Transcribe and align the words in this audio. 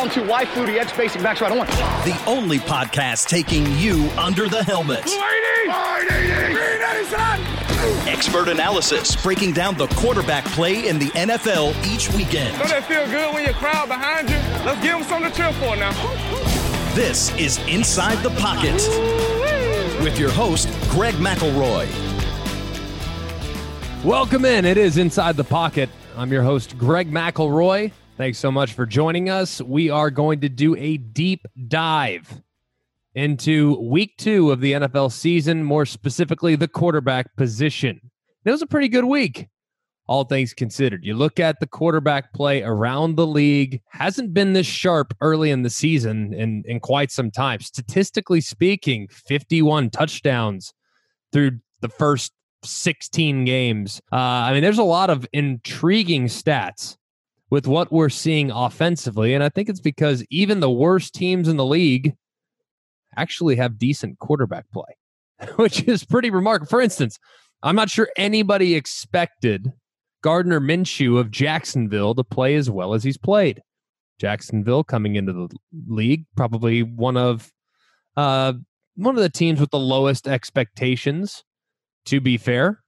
down 0.00 0.10
to 0.10 0.22
why 0.24 0.44
Flutie 0.46 0.78
edge 0.78 0.88
spacing 0.88 1.22
back. 1.22 1.36
So 1.36 1.46
I 1.46 1.48
don't 1.50 1.58
want 1.58 1.70
the 1.70 2.22
only 2.26 2.58
podcast 2.58 3.28
taking 3.28 3.66
you 3.76 4.10
under 4.16 4.48
the 4.48 4.62
helmet. 4.64 5.04
Expert 8.08 8.48
analysis 8.48 9.20
breaking 9.22 9.52
down 9.52 9.76
the 9.76 9.88
quarterback 9.88 10.44
play 10.46 10.88
in 10.88 10.98
the 10.98 11.08
NFL 11.08 11.74
each 11.86 12.10
weekend. 12.14 12.56
Don't 12.58 12.68
that 12.68 12.84
feel 12.86 13.06
good 13.06 13.34
when 13.34 13.44
your 13.44 13.54
crowd 13.54 13.88
behind 13.88 14.28
you? 14.30 14.36
Let's 14.64 14.82
give 14.82 14.92
them 14.92 15.02
something 15.04 15.30
to 15.30 15.36
cheer 15.36 15.52
for 15.54 15.76
now. 15.76 15.92
This 16.94 17.34
is 17.36 17.58
Inside 17.68 18.22
the 18.22 18.30
Pocket 18.30 18.74
with 20.02 20.18
your 20.18 20.30
host, 20.30 20.68
Greg 20.90 21.14
McElroy. 21.14 21.88
Welcome 24.02 24.44
in. 24.46 24.64
It 24.64 24.78
is 24.78 24.96
Inside 24.96 25.36
the 25.36 25.44
Pocket. 25.44 25.90
I'm 26.16 26.32
your 26.32 26.42
host, 26.42 26.76
Greg 26.78 27.10
McElroy. 27.10 27.92
Thanks 28.20 28.36
so 28.36 28.52
much 28.52 28.74
for 28.74 28.84
joining 28.84 29.30
us. 29.30 29.62
We 29.62 29.88
are 29.88 30.10
going 30.10 30.42
to 30.42 30.50
do 30.50 30.76
a 30.76 30.98
deep 30.98 31.46
dive 31.68 32.42
into 33.14 33.80
week 33.80 34.18
two 34.18 34.50
of 34.50 34.60
the 34.60 34.72
NFL 34.72 35.10
season, 35.10 35.64
more 35.64 35.86
specifically, 35.86 36.54
the 36.54 36.68
quarterback 36.68 37.34
position. 37.36 37.98
It 38.44 38.50
was 38.50 38.60
a 38.60 38.66
pretty 38.66 38.88
good 38.88 39.06
week, 39.06 39.48
all 40.06 40.24
things 40.24 40.52
considered. 40.52 41.02
You 41.02 41.14
look 41.14 41.40
at 41.40 41.60
the 41.60 41.66
quarterback 41.66 42.34
play 42.34 42.62
around 42.62 43.16
the 43.16 43.26
league, 43.26 43.80
hasn't 43.88 44.34
been 44.34 44.52
this 44.52 44.66
sharp 44.66 45.14
early 45.22 45.50
in 45.50 45.62
the 45.62 45.70
season 45.70 46.34
in, 46.34 46.62
in 46.66 46.78
quite 46.78 47.10
some 47.10 47.30
time. 47.30 47.60
Statistically 47.60 48.42
speaking, 48.42 49.08
51 49.08 49.88
touchdowns 49.88 50.74
through 51.32 51.52
the 51.80 51.88
first 51.88 52.32
16 52.64 53.46
games. 53.46 54.02
Uh, 54.12 54.16
I 54.16 54.52
mean, 54.52 54.62
there's 54.62 54.76
a 54.76 54.82
lot 54.82 55.08
of 55.08 55.26
intriguing 55.32 56.26
stats 56.26 56.98
with 57.50 57.66
what 57.66 57.92
we're 57.92 58.08
seeing 58.08 58.50
offensively. 58.50 59.34
And 59.34 59.42
I 59.42 59.48
think 59.48 59.68
it's 59.68 59.80
because 59.80 60.24
even 60.30 60.60
the 60.60 60.70
worst 60.70 61.14
teams 61.14 61.48
in 61.48 61.56
the 61.56 61.64
league 61.64 62.14
actually 63.16 63.56
have 63.56 63.78
decent 63.78 64.18
quarterback 64.20 64.66
play, 64.72 64.96
which 65.56 65.86
is 65.86 66.04
pretty 66.04 66.30
remarkable. 66.30 66.70
For 66.70 66.80
instance, 66.80 67.18
I'm 67.62 67.76
not 67.76 67.90
sure 67.90 68.08
anybody 68.16 68.74
expected 68.76 69.72
Gardner 70.22 70.60
Minshew 70.60 71.18
of 71.18 71.30
Jacksonville 71.30 72.14
to 72.14 72.24
play 72.24 72.54
as 72.54 72.70
well 72.70 72.94
as 72.94 73.02
he's 73.02 73.18
played. 73.18 73.60
Jacksonville 74.18 74.84
coming 74.84 75.16
into 75.16 75.32
the 75.32 75.48
league, 75.88 76.26
probably 76.36 76.82
one 76.82 77.16
of 77.16 77.50
uh, 78.16 78.52
one 78.96 79.16
of 79.16 79.22
the 79.22 79.30
teams 79.30 79.60
with 79.60 79.70
the 79.70 79.78
lowest 79.78 80.28
expectations. 80.28 81.42
To 82.06 82.20
be 82.20 82.36
fair, 82.36 82.80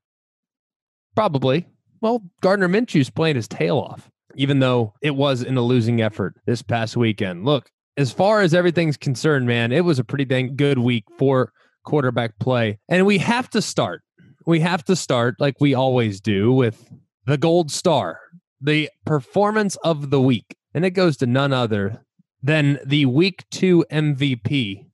probably. 1.15 1.67
Well, 2.01 2.23
Gardner 2.41 2.69
Minshew's 2.69 3.11
playing 3.11 3.37
his 3.37 3.47
tail 3.47 3.79
off 3.79 4.12
even 4.37 4.61
though 4.61 4.95
it 5.03 5.15
was 5.15 5.43
in 5.43 5.57
a 5.57 5.63
losing 5.63 6.01
effort 6.01 6.35
this 6.47 6.63
past 6.63 6.97
weekend. 6.97 7.45
Look, 7.45 7.71
as 7.97 8.13
far 8.13 8.41
as 8.41 8.55
everything's 8.55 8.97
concerned, 8.97 9.47
man, 9.47 9.73
it 9.73 9.85
was 9.85 9.99
a 9.99 10.05
pretty 10.05 10.25
dang 10.25 10.57
good 10.57 10.79
week 10.79 11.05
for 11.19 11.53
quarterback 11.85 12.39
play. 12.39 12.79
And 12.89 13.07
we 13.07 13.19
have 13.19 13.51
to 13.51 13.63
start. 13.63 14.03
We 14.47 14.61
have 14.61 14.85
to 14.85 14.97
start 14.97 15.37
like 15.39 15.57
we 15.61 15.75
always 15.75 16.21
do 16.21 16.53
with 16.53 16.91
the 17.27 17.39
gold 17.39 17.71
star, 17.71 18.19
the 18.61 18.91
performance 19.05 19.77
of 19.85 20.11
the 20.11 20.21
week. 20.21 20.57
And 20.75 20.85
it 20.85 20.91
goes 20.91 21.17
to 21.19 21.27
none 21.27 21.53
other 21.53 22.05
than 22.43 22.81
the 22.85 23.07
week 23.07 23.45
two 23.51 23.85
MVP, 23.91 24.87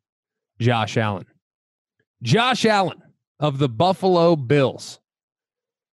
Josh 0.61 0.97
Allen. 0.97 1.27
Josh 2.23 2.65
Allen 2.65 3.01
of 3.39 3.59
the 3.59 3.69
Buffalo 3.69 4.35
Bills 4.35 4.99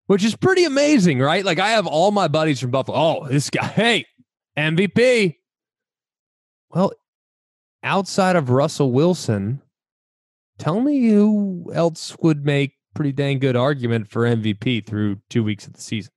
which 0.08 0.23
is 0.23 0.36
pretty 0.36 0.66
amazing, 0.66 1.20
right? 1.20 1.46
Like 1.46 1.59
I 1.59 1.70
have 1.70 1.88
all 1.88 2.12
my 2.12 2.28
buddies 2.28 2.59
from 2.59 2.72
Buffalo. 2.72 2.98
Oh, 2.98 3.28
this 3.28 3.50
guy, 3.50 3.66
hey, 3.68 4.06
MVP. 4.58 5.38
Well, 6.70 6.94
outside 7.84 8.36
of 8.36 8.50
Russell 8.50 8.92
Wilson, 8.92 9.62
tell 10.58 10.81
me 10.81 11.08
who 11.08 11.72
else 11.74 12.16
would 12.22 12.46
make 12.46 12.74
pretty 12.94 13.12
dang 13.12 13.40
good 13.40 13.56
argument 13.56 14.09
for 14.09 14.24
MVP 14.24 14.86
through 14.86 15.18
two 15.30 15.44
weeks 15.44 15.68
of 15.68 15.74
the 15.74 15.81
season. 15.81 16.12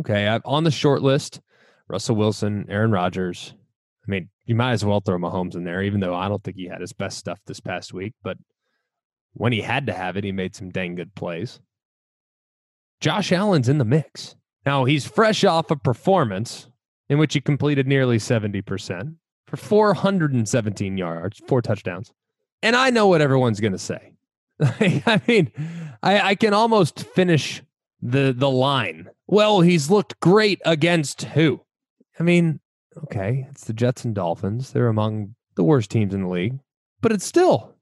Okay, 0.00 0.26
I'm 0.26 0.42
on 0.44 0.64
the 0.64 0.70
short 0.70 1.02
list. 1.02 1.40
Russell 1.88 2.16
Wilson, 2.16 2.66
Aaron 2.68 2.90
Rodgers. 2.90 3.54
I 4.06 4.10
mean, 4.10 4.28
you 4.46 4.54
might 4.54 4.72
as 4.72 4.84
well 4.84 5.00
throw 5.00 5.18
Mahomes 5.18 5.54
in 5.54 5.64
there, 5.64 5.82
even 5.82 6.00
though 6.00 6.14
I 6.14 6.28
don't 6.28 6.42
think 6.42 6.56
he 6.56 6.66
had 6.66 6.80
his 6.80 6.92
best 6.92 7.18
stuff 7.18 7.38
this 7.46 7.60
past 7.60 7.94
week. 7.94 8.14
But 8.22 8.36
when 9.34 9.52
he 9.52 9.60
had 9.60 9.86
to 9.86 9.92
have 9.92 10.16
it, 10.16 10.24
he 10.24 10.32
made 10.32 10.54
some 10.54 10.70
dang 10.70 10.94
good 10.94 11.14
plays. 11.14 11.60
Josh 13.04 13.32
Allen's 13.32 13.68
in 13.68 13.76
the 13.76 13.84
mix. 13.84 14.34
Now, 14.64 14.86
he's 14.86 15.06
fresh 15.06 15.44
off 15.44 15.70
a 15.70 15.76
performance 15.76 16.70
in 17.10 17.18
which 17.18 17.34
he 17.34 17.40
completed 17.42 17.86
nearly 17.86 18.16
70% 18.16 19.16
for 19.46 19.58
417 19.58 20.96
yards, 20.96 21.38
four 21.46 21.60
touchdowns. 21.60 22.14
And 22.62 22.74
I 22.74 22.88
know 22.88 23.06
what 23.06 23.20
everyone's 23.20 23.60
going 23.60 23.74
to 23.74 23.78
say. 23.78 24.14
I 24.60 25.20
mean, 25.28 25.52
I, 26.02 26.30
I 26.30 26.34
can 26.34 26.54
almost 26.54 27.00
finish 27.00 27.62
the 28.00 28.34
the 28.34 28.48
line. 28.48 29.10
Well, 29.26 29.60
he's 29.60 29.90
looked 29.90 30.18
great 30.20 30.62
against 30.64 31.24
who? 31.24 31.60
I 32.18 32.22
mean, 32.22 32.60
okay, 33.02 33.46
it's 33.50 33.64
the 33.64 33.74
Jets 33.74 34.06
and 34.06 34.14
Dolphins. 34.14 34.72
They're 34.72 34.88
among 34.88 35.34
the 35.56 35.64
worst 35.64 35.90
teams 35.90 36.14
in 36.14 36.22
the 36.22 36.28
league, 36.30 36.58
but 37.02 37.12
it's 37.12 37.26
still. 37.26 37.74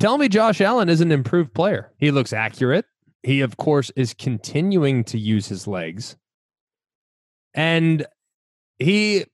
Tell 0.00 0.18
me 0.18 0.28
Josh 0.28 0.60
Allen 0.60 0.88
is 0.88 1.00
an 1.00 1.12
improved 1.12 1.54
player. 1.54 1.92
He 1.98 2.10
looks 2.10 2.32
accurate. 2.32 2.86
He, 3.22 3.40
of 3.40 3.56
course, 3.56 3.90
is 3.96 4.14
continuing 4.14 5.04
to 5.04 5.18
use 5.18 5.48
his 5.48 5.66
legs. 5.66 6.16
And 7.54 8.06
he, 8.78 9.26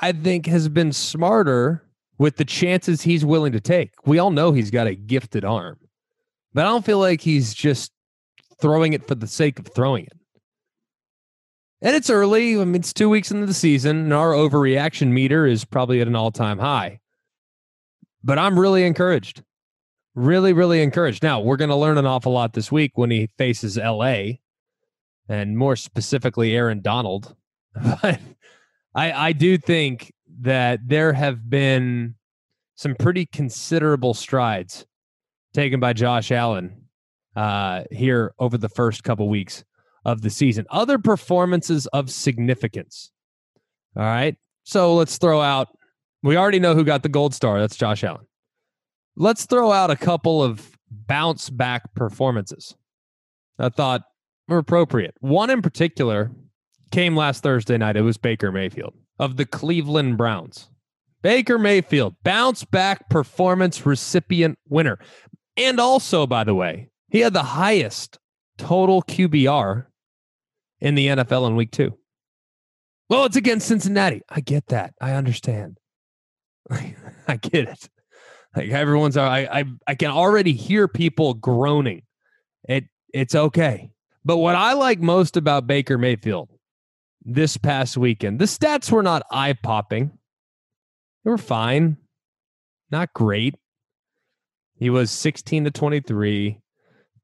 I 0.00 0.12
think, 0.12 0.46
has 0.46 0.68
been 0.68 0.92
smarter 0.92 1.84
with 2.18 2.36
the 2.36 2.44
chances 2.44 3.02
he's 3.02 3.24
willing 3.24 3.52
to 3.52 3.60
take. 3.60 3.92
We 4.04 4.18
all 4.18 4.30
know 4.30 4.52
he's 4.52 4.70
got 4.70 4.88
a 4.88 4.94
gifted 4.94 5.44
arm, 5.44 5.78
but 6.52 6.66
I 6.66 6.68
don't 6.68 6.84
feel 6.84 6.98
like 6.98 7.20
he's 7.20 7.54
just 7.54 7.92
throwing 8.60 8.92
it 8.92 9.06
for 9.06 9.14
the 9.14 9.28
sake 9.28 9.58
of 9.58 9.68
throwing 9.68 10.04
it. 10.04 10.18
And 11.80 11.94
it's 11.94 12.10
early. 12.10 12.60
I 12.60 12.64
mean, 12.64 12.74
it's 12.76 12.92
two 12.92 13.08
weeks 13.08 13.30
into 13.30 13.46
the 13.46 13.54
season, 13.54 13.98
and 13.98 14.12
our 14.12 14.32
overreaction 14.32 15.12
meter 15.12 15.46
is 15.46 15.64
probably 15.64 16.00
at 16.00 16.08
an 16.08 16.16
all 16.16 16.32
time 16.32 16.58
high. 16.58 16.98
But 18.24 18.38
I'm 18.38 18.58
really 18.58 18.84
encouraged 18.84 19.44
really, 20.14 20.52
really 20.52 20.82
encouraged. 20.82 21.22
Now, 21.22 21.40
we're 21.40 21.56
going 21.56 21.70
to 21.70 21.76
learn 21.76 21.98
an 21.98 22.06
awful 22.06 22.32
lot 22.32 22.52
this 22.52 22.72
week 22.72 22.92
when 22.96 23.10
he 23.10 23.28
faces 23.38 23.76
LA 23.76 24.38
and 25.28 25.56
more 25.56 25.76
specifically 25.76 26.56
Aaron 26.56 26.80
Donald. 26.80 27.34
But 28.02 28.20
I, 28.94 29.28
I 29.28 29.32
do 29.32 29.58
think 29.58 30.12
that 30.40 30.80
there 30.84 31.12
have 31.12 31.48
been 31.48 32.16
some 32.74 32.94
pretty 32.96 33.26
considerable 33.26 34.14
strides 34.14 34.86
taken 35.52 35.80
by 35.80 35.92
Josh 35.92 36.32
Allen 36.32 36.88
uh, 37.36 37.84
here 37.90 38.32
over 38.38 38.56
the 38.56 38.68
first 38.68 39.04
couple 39.04 39.28
weeks 39.28 39.64
of 40.04 40.22
the 40.22 40.30
season. 40.30 40.64
Other 40.70 40.98
performances 40.98 41.86
of 41.88 42.10
significance. 42.10 43.10
All 43.96 44.02
right. 44.02 44.36
So 44.64 44.94
let's 44.94 45.18
throw 45.18 45.40
out, 45.40 45.68
we 46.22 46.36
already 46.36 46.60
know 46.60 46.74
who 46.74 46.84
got 46.84 47.02
the 47.02 47.08
gold 47.08 47.34
star. 47.34 47.60
That's 47.60 47.76
Josh 47.76 48.04
Allen. 48.04 48.26
Let's 49.20 49.46
throw 49.46 49.72
out 49.72 49.90
a 49.90 49.96
couple 49.96 50.42
of 50.42 50.78
bounce 50.90 51.50
back 51.50 51.92
performances 51.94 52.76
I 53.58 53.68
thought 53.68 54.02
were 54.46 54.58
appropriate. 54.58 55.14
One 55.20 55.50
in 55.50 55.60
particular 55.60 56.30
came 56.92 57.16
last 57.16 57.42
Thursday 57.42 57.76
night. 57.76 57.96
It 57.96 58.02
was 58.02 58.16
Baker 58.16 58.52
Mayfield 58.52 58.94
of 59.18 59.36
the 59.36 59.44
Cleveland 59.44 60.16
Browns. 60.16 60.70
Baker 61.20 61.58
Mayfield, 61.58 62.14
bounce 62.22 62.64
back 62.64 63.10
performance 63.10 63.84
recipient 63.84 64.56
winner. 64.68 65.00
And 65.56 65.80
also, 65.80 66.26
by 66.26 66.44
the 66.44 66.54
way, 66.54 66.90
he 67.08 67.18
had 67.20 67.32
the 67.32 67.42
highest 67.42 68.18
total 68.56 69.02
QBR 69.02 69.86
in 70.80 70.94
the 70.94 71.08
NFL 71.08 71.48
in 71.48 71.56
week 71.56 71.72
two. 71.72 71.98
Well, 73.10 73.24
it's 73.24 73.34
against 73.34 73.66
Cincinnati. 73.66 74.22
I 74.28 74.40
get 74.40 74.68
that. 74.68 74.94
I 75.00 75.12
understand. 75.14 75.78
I 76.70 77.36
get 77.36 77.68
it. 77.68 77.88
Like 78.56 78.70
everyone's, 78.70 79.16
uh, 79.16 79.22
I, 79.22 79.60
I, 79.60 79.64
I 79.86 79.94
can 79.94 80.10
already 80.10 80.52
hear 80.52 80.88
people 80.88 81.34
groaning. 81.34 82.02
It, 82.68 82.84
it's 83.12 83.34
okay. 83.34 83.90
But 84.24 84.38
what 84.38 84.54
I 84.54 84.72
like 84.74 85.00
most 85.00 85.36
about 85.36 85.66
Baker 85.66 85.98
Mayfield 85.98 86.50
this 87.24 87.56
past 87.56 87.96
weekend, 87.96 88.38
the 88.38 88.46
stats 88.46 88.90
were 88.90 89.02
not 89.02 89.22
eye 89.30 89.54
popping. 89.54 90.10
They 91.24 91.30
were 91.30 91.38
fine, 91.38 91.96
not 92.90 93.12
great. 93.12 93.54
He 94.74 94.90
was 94.90 95.10
16 95.10 95.64
to 95.64 95.70
23, 95.70 96.60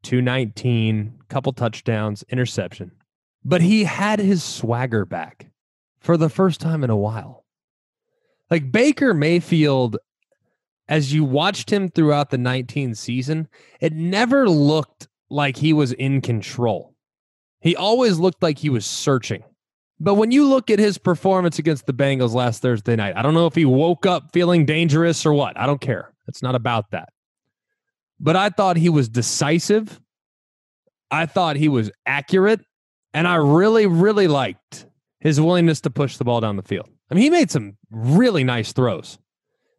219, 0.03 1.19
couple 1.29 1.53
touchdowns, 1.53 2.25
interception. 2.29 2.93
But 3.45 3.61
he 3.61 3.85
had 3.85 4.19
his 4.19 4.43
swagger 4.43 5.05
back 5.05 5.51
for 6.01 6.17
the 6.17 6.29
first 6.29 6.61
time 6.61 6.85
in 6.85 6.91
a 6.91 6.97
while. 6.97 7.45
Like 8.51 8.73
Baker 8.73 9.15
Mayfield 9.15 9.97
as 10.89 11.13
you 11.13 11.25
watched 11.25 11.71
him 11.71 11.89
throughout 11.89 12.31
the 12.31 12.39
19 12.39 12.95
season, 12.95 13.49
it 13.81 13.93
never 13.93 14.49
looked 14.49 15.09
like 15.31 15.57
he 15.57 15.73
was 15.73 15.93
in 15.93 16.21
control. 16.21 16.95
He 17.61 17.75
always 17.75 18.19
looked 18.19 18.43
like 18.43 18.59
he 18.59 18.69
was 18.69 18.85
searching 18.85 19.43
But 19.99 20.15
when 20.15 20.33
you 20.33 20.47
look 20.47 20.71
at 20.71 20.79
his 20.79 20.99
performance 20.99 21.59
against 21.59 21.87
the 21.87 21.95
Bengals 21.95 22.35
last 22.35 22.61
Thursday 22.61 22.97
night, 22.97 23.17
I 23.17 23.23
don't 23.23 23.35
know 23.35 23.47
if 23.47 23.55
he 23.55 23.65
woke 23.65 24.05
up 24.07 24.33
feeling 24.33 24.67
dangerous 24.67 25.25
or 25.25 25.33
what. 25.33 25.59
I 25.59 25.67
don't 25.67 25.81
care. 25.81 26.13
It's 26.29 26.43
not 26.43 26.55
about 26.55 26.91
that. 26.91 27.09
But 28.21 28.37
I 28.37 28.51
thought 28.51 28.77
he 28.77 28.89
was 28.89 29.09
decisive. 29.09 30.01
I 31.11 31.27
thought 31.27 31.57
he 31.57 31.69
was 31.69 31.91
accurate. 32.05 32.61
And 33.15 33.29
I 33.29 33.37
really, 33.37 33.87
really 33.87 34.27
liked 34.27 34.87
his 35.21 35.41
willingness 35.41 35.81
to 35.83 35.91
push 35.91 36.17
the 36.17 36.25
ball 36.25 36.41
down 36.41 36.57
the 36.57 36.63
field. 36.63 36.89
I 37.11 37.15
mean, 37.15 37.23
he 37.23 37.31
made 37.31 37.51
some 37.51 37.77
really 37.91 38.45
nice 38.45 38.73
throws 38.73 39.19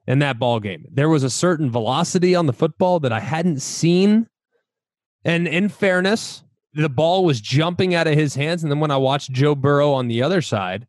in 0.07 0.19
that 0.19 0.39
ball 0.39 0.59
game. 0.59 0.85
There 0.91 1.09
was 1.09 1.23
a 1.23 1.29
certain 1.29 1.71
velocity 1.71 2.35
on 2.35 2.45
the 2.45 2.53
football 2.53 2.99
that 3.01 3.11
I 3.11 3.19
hadn't 3.19 3.61
seen. 3.61 4.27
And 5.23 5.47
in 5.47 5.69
fairness, 5.69 6.43
the 6.73 6.89
ball 6.89 7.25
was 7.25 7.41
jumping 7.41 7.95
out 7.95 8.07
of 8.07 8.13
his 8.13 8.35
hands. 8.35 8.63
And 8.63 8.71
then 8.71 8.79
when 8.79 8.91
I 8.91 8.97
watched 8.97 9.31
Joe 9.31 9.55
Burrow 9.55 9.93
on 9.93 10.07
the 10.07 10.21
other 10.21 10.41
side, 10.41 10.87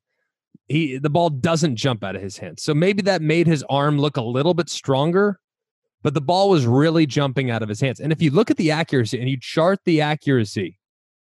he 0.69 0.99
the 0.99 1.11
ball 1.11 1.31
doesn't 1.31 1.77
jump 1.77 2.03
out 2.03 2.17
of 2.17 2.23
his 2.23 2.39
hands. 2.39 2.63
So 2.63 2.75
maybe 2.75 3.03
that 3.03 3.23
made 3.23 3.47
his 3.47 3.65
arm 3.71 3.99
look 3.99 4.17
a 4.17 4.23
little 4.23 4.53
bit 4.53 4.69
stronger, 4.69 5.39
but 6.03 6.13
the 6.15 6.21
ball 6.21 6.51
was 6.51 6.67
really 6.67 7.07
jumping 7.07 7.51
out 7.51 7.63
of 7.63 7.69
his 7.69 7.81
hands. 7.81 8.01
And 8.01 8.13
if 8.13 8.21
you 8.21 8.31
look 8.31 8.51
at 8.51 8.57
the 8.57 8.73
accuracy 8.73 9.21
and 9.21 9.31
you 9.31 9.39
chart 9.41 9.81
the 9.85 10.01
accuracy 10.01 10.79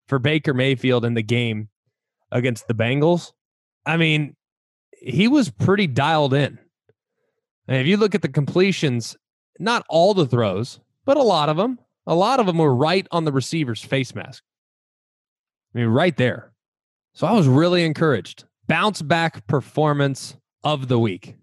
for 0.07 0.18
Baker 0.18 0.54
Mayfield 0.54 1.04
in 1.04 1.13
the 1.13 1.24
game 1.24 1.69
against 2.31 2.68
the 2.68 2.74
Bengals, 2.74 3.34
I 3.86 3.98
mean, 3.98 4.36
he 4.92 5.28
was 5.28 5.50
pretty 5.50 5.88
dialed 5.88 6.34
in. 6.34 6.57
And 7.68 7.77
if 7.77 7.88
you 7.88 7.98
look 7.98 8.15
at 8.15 8.21
the 8.21 8.30
completions, 8.30 9.15
not 9.60 9.86
all 9.89 10.13
the 10.13 10.25
throws, 10.25 10.80
but 11.06 11.18
a 11.18 11.24
lot 11.24 11.50
of 11.50 11.57
them, 11.57 11.80
a 12.06 12.15
lot 12.15 12.39
of 12.39 12.45
them 12.45 12.57
were 12.57 12.75
right 12.75 13.07
on 13.12 13.25
the 13.25 13.31
receiver's 13.31 13.81
face 13.81 14.13
mask. 14.13 14.44
I 15.74 15.80
mean, 15.80 15.88
right 15.88 16.15
there. 16.18 16.51
So 17.13 17.27
I 17.27 17.33
was 17.33 17.48
really 17.48 17.86
encouraged. 17.86 18.45
Bounce 18.68 19.01
back 19.01 19.48
performance 19.48 20.36
of 20.63 20.88
the 20.88 21.00
week. 21.00 21.36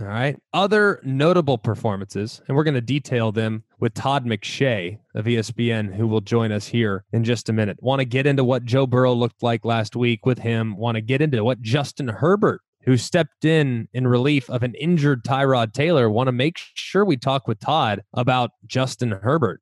All 0.00 0.08
right. 0.08 0.36
Other 0.52 1.00
notable 1.04 1.56
performances, 1.56 2.42
and 2.48 2.56
we're 2.56 2.64
going 2.64 2.74
to 2.74 2.80
detail 2.80 3.30
them 3.30 3.62
with 3.78 3.94
Todd 3.94 4.26
McShay 4.26 4.98
of 5.14 5.26
ESPN, 5.26 5.94
who 5.94 6.08
will 6.08 6.20
join 6.20 6.50
us 6.50 6.66
here 6.66 7.04
in 7.12 7.22
just 7.22 7.48
a 7.48 7.52
minute. 7.52 7.78
Want 7.80 8.00
to 8.00 8.04
get 8.04 8.26
into 8.26 8.42
what 8.42 8.64
Joe 8.64 8.88
Burrow 8.88 9.12
looked 9.12 9.42
like 9.42 9.64
last 9.64 9.94
week 9.94 10.26
with 10.26 10.38
him. 10.38 10.76
Want 10.76 10.96
to 10.96 11.00
get 11.00 11.22
into 11.22 11.44
what 11.44 11.60
Justin 11.60 12.08
Herbert, 12.08 12.60
who 12.84 12.96
stepped 12.96 13.44
in 13.44 13.88
in 13.92 14.06
relief 14.06 14.48
of 14.50 14.62
an 14.62 14.74
injured 14.74 15.24
Tyrod 15.24 15.72
Taylor. 15.72 16.10
Want 16.10 16.28
to 16.28 16.32
make 16.32 16.58
sure 16.74 17.04
we 17.04 17.16
talk 17.16 17.48
with 17.48 17.60
Todd 17.60 18.02
about 18.12 18.50
Justin 18.66 19.10
Herbert. 19.10 19.60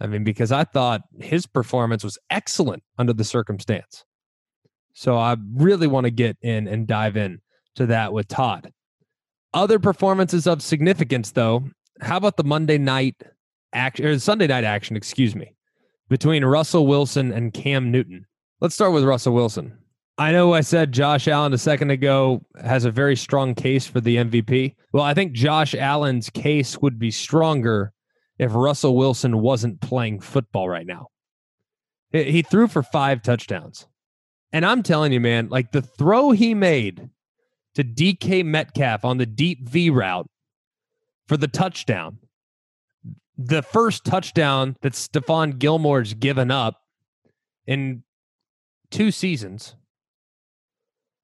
I 0.00 0.06
mean, 0.06 0.24
because 0.24 0.50
I 0.50 0.64
thought 0.64 1.02
his 1.20 1.46
performance 1.46 2.02
was 2.02 2.18
excellent 2.30 2.82
under 2.98 3.12
the 3.12 3.24
circumstance. 3.24 4.04
So 4.94 5.16
I 5.16 5.36
really 5.54 5.86
want 5.86 6.04
to 6.04 6.10
get 6.10 6.36
in 6.42 6.66
and 6.66 6.86
dive 6.86 7.16
in 7.16 7.40
to 7.76 7.86
that 7.86 8.12
with 8.12 8.28
Todd. 8.28 8.72
Other 9.54 9.78
performances 9.78 10.46
of 10.46 10.62
significance, 10.62 11.32
though. 11.32 11.64
How 12.00 12.16
about 12.16 12.36
the 12.36 12.44
Monday 12.44 12.78
night 12.78 13.22
action 13.72 14.06
or 14.06 14.18
Sunday 14.18 14.46
night 14.46 14.64
action, 14.64 14.96
excuse 14.96 15.36
me, 15.36 15.54
between 16.08 16.44
Russell 16.44 16.86
Wilson 16.86 17.30
and 17.32 17.52
Cam 17.52 17.90
Newton? 17.90 18.26
Let's 18.60 18.74
start 18.74 18.92
with 18.92 19.04
Russell 19.04 19.34
Wilson. 19.34 19.78
I 20.22 20.30
know 20.30 20.54
I 20.54 20.60
said 20.60 20.92
Josh 20.92 21.26
Allen 21.26 21.52
a 21.52 21.58
second 21.58 21.90
ago 21.90 22.46
has 22.62 22.84
a 22.84 22.92
very 22.92 23.16
strong 23.16 23.56
case 23.56 23.88
for 23.88 24.00
the 24.00 24.18
MVP. 24.18 24.76
Well, 24.92 25.02
I 25.02 25.14
think 25.14 25.32
Josh 25.32 25.74
Allen's 25.74 26.30
case 26.30 26.78
would 26.78 26.96
be 26.96 27.10
stronger 27.10 27.92
if 28.38 28.54
Russell 28.54 28.94
Wilson 28.94 29.40
wasn't 29.40 29.80
playing 29.80 30.20
football 30.20 30.68
right 30.68 30.86
now. 30.86 31.08
He 32.12 32.42
threw 32.42 32.68
for 32.68 32.84
five 32.84 33.20
touchdowns. 33.20 33.88
And 34.52 34.64
I'm 34.64 34.84
telling 34.84 35.12
you, 35.12 35.18
man, 35.18 35.48
like 35.48 35.72
the 35.72 35.82
throw 35.82 36.30
he 36.30 36.54
made 36.54 37.10
to 37.74 37.82
DK 37.82 38.44
Metcalf 38.44 39.04
on 39.04 39.16
the 39.16 39.26
deep 39.26 39.68
V 39.68 39.90
route 39.90 40.30
for 41.26 41.36
the 41.36 41.48
touchdown. 41.48 42.18
The 43.36 43.62
first 43.62 44.04
touchdown 44.04 44.76
that 44.82 44.92
Stephon 44.92 45.58
Gilmore's 45.58 46.14
given 46.14 46.52
up 46.52 46.76
in 47.66 48.04
two 48.92 49.10
seasons. 49.10 49.74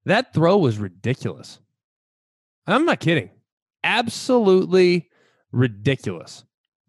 That 0.09 0.33
throw 0.33 0.57
was 0.57 0.79
ridiculous. 0.79 1.59
I'm 2.65 2.83
not 2.83 2.99
kidding. 2.99 3.29
Absolutely 3.83 5.07
ridiculous 5.51 6.45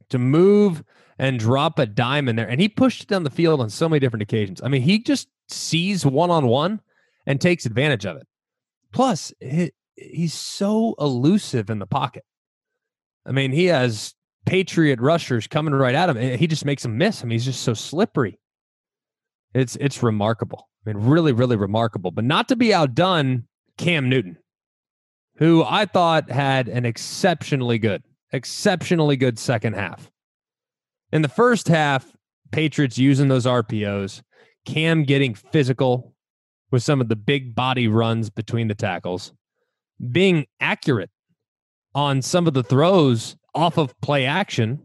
to 0.08 0.18
move 0.18 0.82
and 1.18 1.38
drop 1.38 1.78
a 1.78 1.84
dime 1.84 2.30
in 2.30 2.36
there. 2.36 2.48
And 2.48 2.62
he 2.62 2.68
pushed 2.70 3.02
it 3.02 3.08
down 3.08 3.24
the 3.24 3.30
field 3.30 3.60
on 3.60 3.68
so 3.68 3.90
many 3.90 4.00
different 4.00 4.22
occasions. 4.22 4.62
I 4.64 4.68
mean, 4.68 4.80
he 4.80 5.02
just 5.02 5.28
sees 5.48 6.06
one 6.06 6.30
on 6.30 6.46
one 6.46 6.80
and 7.26 7.38
takes 7.38 7.66
advantage 7.66 8.06
of 8.06 8.16
it. 8.16 8.26
Plus, 8.90 9.34
he, 9.38 9.70
he's 9.96 10.32
so 10.32 10.94
elusive 10.98 11.68
in 11.68 11.78
the 11.78 11.86
pocket. 11.86 12.24
I 13.26 13.32
mean, 13.32 13.52
he 13.52 13.66
has 13.66 14.14
Patriot 14.46 14.98
rushers 14.98 15.46
coming 15.46 15.74
right 15.74 15.94
at 15.94 16.08
him. 16.08 16.38
He 16.38 16.46
just 16.46 16.64
makes 16.64 16.84
them 16.84 16.96
miss. 16.96 17.22
I 17.22 17.26
mean, 17.26 17.32
he's 17.32 17.44
just 17.44 17.64
so 17.64 17.74
slippery. 17.74 18.40
It's 19.52 19.76
it's 19.76 20.02
remarkable. 20.02 20.69
I 20.86 20.92
mean, 20.92 21.04
really, 21.04 21.32
really 21.32 21.56
remarkable. 21.56 22.10
But 22.10 22.24
not 22.24 22.48
to 22.48 22.56
be 22.56 22.72
outdone, 22.72 23.44
Cam 23.76 24.08
Newton, 24.08 24.38
who 25.36 25.64
I 25.64 25.86
thought 25.86 26.30
had 26.30 26.68
an 26.68 26.84
exceptionally 26.84 27.78
good, 27.78 28.02
exceptionally 28.32 29.16
good 29.16 29.38
second 29.38 29.74
half. 29.74 30.10
In 31.12 31.22
the 31.22 31.28
first 31.28 31.68
half, 31.68 32.12
Patriots 32.50 32.98
using 32.98 33.28
those 33.28 33.46
RPOs, 33.46 34.22
Cam 34.64 35.04
getting 35.04 35.34
physical, 35.34 36.14
with 36.70 36.82
some 36.82 37.00
of 37.00 37.08
the 37.08 37.16
big 37.16 37.54
body 37.54 37.88
runs 37.88 38.30
between 38.30 38.68
the 38.68 38.74
tackles, 38.74 39.32
being 40.10 40.46
accurate 40.60 41.10
on 41.94 42.22
some 42.22 42.46
of 42.46 42.54
the 42.54 42.62
throws 42.62 43.36
off 43.54 43.76
of 43.76 43.98
play 44.00 44.24
action, 44.24 44.80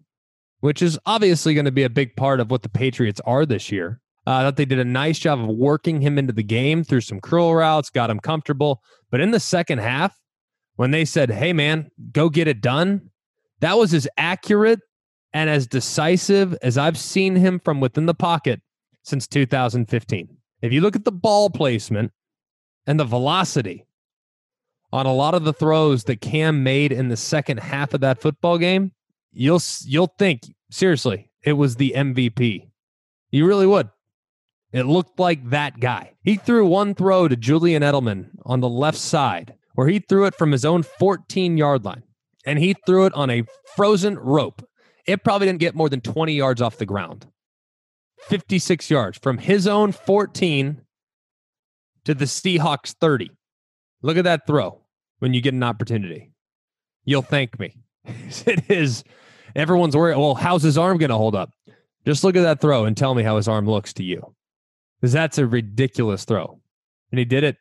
which 0.59 0.81
is 0.81 0.97
obviously 1.05 1.53
going 1.53 1.65
to 1.65 1.71
be 1.71 1.83
a 1.83 1.89
big 1.89 2.15
part 2.15 2.39
of 2.39 2.49
what 2.49 2.63
the 2.63 2.69
Patriots 2.69 3.21
are 3.25 3.45
this 3.45 3.71
year. 3.71 4.01
Uh, 4.27 4.31
I 4.31 4.41
thought 4.41 4.55
they 4.55 4.65
did 4.65 4.79
a 4.79 4.85
nice 4.85 5.19
job 5.19 5.39
of 5.39 5.47
working 5.47 6.01
him 6.01 6.17
into 6.17 6.33
the 6.33 6.43
game 6.43 6.83
through 6.83 7.01
some 7.01 7.21
curl 7.21 7.53
routes, 7.53 7.89
got 7.89 8.09
him 8.09 8.19
comfortable. 8.19 8.81
But 9.11 9.21
in 9.21 9.31
the 9.31 9.39
second 9.39 9.79
half, 9.79 10.17
when 10.75 10.91
they 10.91 11.05
said, 11.05 11.29
hey, 11.29 11.53
man, 11.53 11.89
go 12.11 12.29
get 12.29 12.47
it 12.47 12.61
done, 12.61 13.11
that 13.59 13.77
was 13.77 13.93
as 13.93 14.07
accurate 14.17 14.79
and 15.33 15.49
as 15.49 15.67
decisive 15.67 16.57
as 16.61 16.77
I've 16.77 16.97
seen 16.97 17.35
him 17.35 17.59
from 17.59 17.79
within 17.79 18.05
the 18.05 18.13
pocket 18.13 18.61
since 19.03 19.27
2015. 19.27 20.29
If 20.61 20.73
you 20.73 20.81
look 20.81 20.95
at 20.95 21.05
the 21.05 21.11
ball 21.11 21.49
placement 21.49 22.11
and 22.87 22.99
the 22.99 23.05
velocity 23.05 23.85
on 24.91 25.05
a 25.05 25.13
lot 25.13 25.33
of 25.33 25.43
the 25.43 25.53
throws 25.53 26.05
that 26.05 26.21
Cam 26.21 26.63
made 26.63 26.91
in 26.91 27.09
the 27.09 27.17
second 27.17 27.59
half 27.59 27.93
of 27.93 28.01
that 28.01 28.21
football 28.21 28.57
game, 28.57 28.93
you'll 29.31 29.61
you'll 29.83 30.13
think 30.17 30.43
seriously 30.71 31.29
it 31.43 31.53
was 31.53 31.75
the 31.75 31.93
MVP. 31.95 32.69
You 33.29 33.45
really 33.45 33.67
would. 33.67 33.89
It 34.75 34.87
looked 34.87 35.21
like 35.21 35.51
that 35.51 35.79
guy. 35.79 36.15
He 36.21 36.35
threw 36.35 36.67
one 36.67 36.95
throw 36.95 37.29
to 37.29 37.37
Julian 37.37 37.81
Edelman 37.81 38.31
on 38.43 38.59
the 38.59 38.67
left 38.67 38.97
side, 38.97 39.53
where 39.73 39.87
he 39.87 39.99
threw 39.99 40.25
it 40.25 40.35
from 40.35 40.51
his 40.51 40.65
own 40.65 40.83
14 40.83 41.57
yard 41.57 41.85
line, 41.85 42.03
and 42.45 42.59
he 42.59 42.75
threw 42.85 43.05
it 43.05 43.13
on 43.13 43.29
a 43.29 43.43
frozen 43.77 44.19
rope. 44.19 44.67
It 45.07 45.23
probably 45.23 45.47
didn't 45.47 45.61
get 45.61 45.75
more 45.75 45.87
than 45.87 46.01
20 46.01 46.33
yards 46.33 46.61
off 46.61 46.75
the 46.75 46.85
ground. 46.85 47.25
56 48.27 48.89
yards 48.89 49.17
from 49.17 49.37
his 49.37 49.65
own 49.65 49.93
14 49.93 50.81
to 52.03 52.13
the 52.13 52.25
Seahawks 52.25 52.93
30. 52.99 53.31
Look 54.01 54.17
at 54.17 54.25
that 54.25 54.45
throw 54.45 54.81
when 55.19 55.33
you 55.33 55.39
get 55.39 55.53
an 55.53 55.63
opportunity. 55.63 56.33
You'll 57.05 57.21
thank 57.21 57.57
me. 57.61 57.77
it 58.05 58.69
is, 58.69 59.05
everyone's 59.55 59.95
worried, 59.95 60.17
well, 60.17 60.35
how's 60.35 60.63
his 60.63 60.77
arm 60.77 60.97
going 60.97 61.11
to 61.11 61.15
hold 61.15 61.33
up? 61.33 61.51
Just 62.05 62.25
look 62.25 62.35
at 62.35 62.41
that 62.41 62.59
throw 62.59 62.83
and 62.83 62.97
tell 62.97 63.15
me 63.15 63.23
how 63.23 63.37
his 63.37 63.47
arm 63.47 63.67
looks 63.67 63.93
to 63.93 64.03
you. 64.03 64.35
Because 65.05 65.13
that's 65.13 65.37
a 65.37 65.45
ridiculous 65.45 66.25
throw. 66.25 66.59
And 67.11 67.19
he 67.19 67.25
did 67.25 67.43
it 67.43 67.57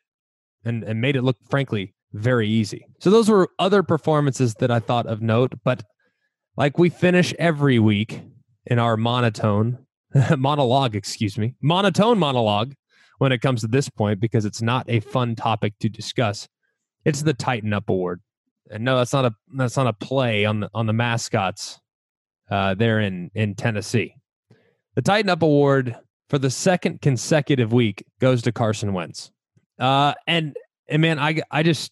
and, 0.63 0.83
and 0.83 0.99
made 0.99 1.15
it 1.15 1.21
look, 1.21 1.37
frankly, 1.47 1.93
very 2.11 2.49
easy. 2.49 2.87
So 2.99 3.11
those 3.11 3.29
were 3.29 3.51
other 3.59 3.83
performances 3.83 4.55
that 4.55 4.71
I 4.71 4.79
thought 4.79 5.05
of 5.05 5.21
note. 5.21 5.53
But 5.63 5.83
like 6.57 6.79
we 6.79 6.89
finish 6.89 7.35
every 7.37 7.77
week 7.77 8.19
in 8.65 8.79
our 8.79 8.97
monotone 8.97 9.77
monologue, 10.39 10.95
excuse 10.95 11.37
me, 11.37 11.53
monotone 11.61 12.17
monologue 12.17 12.73
when 13.19 13.31
it 13.31 13.41
comes 13.41 13.61
to 13.61 13.67
this 13.67 13.89
point 13.89 14.19
because 14.19 14.45
it's 14.45 14.63
not 14.63 14.89
a 14.89 14.99
fun 14.99 15.35
topic 15.35 15.75
to 15.81 15.87
discuss. 15.87 16.47
It's 17.05 17.21
the 17.21 17.35
Tighten 17.35 17.73
Up 17.73 17.89
Award, 17.89 18.21
and 18.71 18.83
no, 18.83 18.97
that's 18.97 19.13
not 19.13 19.25
a 19.25 19.35
that's 19.55 19.77
not 19.77 19.85
a 19.85 19.93
play 19.93 20.45
on 20.45 20.61
the 20.61 20.69
on 20.73 20.87
the 20.87 20.93
mascots 20.93 21.79
uh, 22.49 22.73
there 22.73 22.99
in 22.99 23.29
in 23.35 23.53
Tennessee. 23.53 24.15
The 24.95 25.03
Tighten 25.03 25.29
Up 25.29 25.43
Award 25.43 25.95
for 26.29 26.37
the 26.37 26.49
second 26.49 27.01
consecutive 27.01 27.71
week 27.73 28.03
goes 28.19 28.41
to 28.43 28.51
Carson 28.51 28.93
Wentz, 28.93 29.31
uh, 29.79 30.13
and 30.27 30.55
and 30.87 31.01
man, 31.01 31.19
I 31.19 31.41
I 31.51 31.63
just 31.63 31.91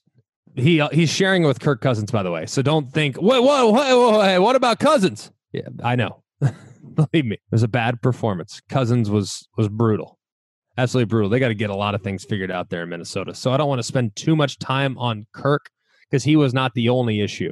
he 0.55 0.85
he's 0.91 1.09
sharing 1.09 1.43
with 1.43 1.59
Kirk 1.59 1.81
Cousins 1.81 2.11
by 2.11 2.23
the 2.23 2.31
way, 2.31 2.45
so 2.45 2.61
don't 2.61 2.91
think 2.91 3.17
whoa 3.17 3.41
whoa 3.41 3.71
whoa, 3.71 4.11
whoa 4.11 4.41
what 4.41 4.55
about 4.55 4.79
Cousins? 4.79 5.31
Yeah, 5.51 5.69
I 5.83 5.95
know. 5.95 6.23
Believe 6.41 7.25
me, 7.25 7.35
it 7.35 7.41
was 7.51 7.63
a 7.63 7.67
bad 7.67 8.01
performance. 8.01 8.61
Cousins 8.69 9.09
was 9.09 9.47
was 9.57 9.69
brutal. 9.69 10.19
absolutely 10.77 11.09
brutal. 11.09 11.29
They 11.29 11.39
got 11.39 11.47
to 11.49 11.55
get 11.55 11.69
a 11.69 11.75
lot 11.75 11.95
of 11.95 12.01
things 12.01 12.23
figured 12.23 12.51
out 12.51 12.69
there 12.69 12.83
in 12.83 12.89
Minnesota. 12.89 13.33
So 13.33 13.51
I 13.51 13.57
don't 13.57 13.69
want 13.69 13.79
to 13.79 13.83
spend 13.83 14.15
too 14.15 14.35
much 14.35 14.59
time 14.59 14.97
on 14.97 15.25
Kirk 15.33 15.69
because 16.09 16.23
he 16.23 16.35
was 16.35 16.53
not 16.53 16.73
the 16.73 16.89
only 16.89 17.21
issue 17.21 17.51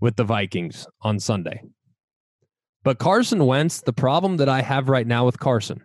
with 0.00 0.16
the 0.16 0.24
Vikings 0.24 0.86
on 1.02 1.18
Sunday. 1.18 1.62
But 2.84 2.98
Carson 2.98 3.46
Wentz, 3.46 3.80
the 3.80 3.94
problem 3.94 4.36
that 4.36 4.48
I 4.48 4.60
have 4.60 4.90
right 4.90 5.06
now 5.06 5.24
with 5.24 5.40
Carson, 5.40 5.82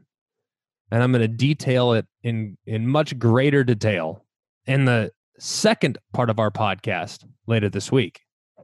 and 0.92 1.02
I'm 1.02 1.14
going 1.14 1.22
to 1.22 1.28
detail 1.28 1.94
it 1.94 2.06
in 2.24 2.58
in 2.66 2.88
much 2.88 3.18
greater 3.18 3.64
detail 3.64 4.26
in 4.68 4.86
the 4.86 5.12
second 5.40 5.98
part 6.14 6.30
of 6.30 6.40
our 6.40 6.52
podcast 6.52 7.26
later 7.48 7.70
this 7.70 7.92
week. 7.92 8.22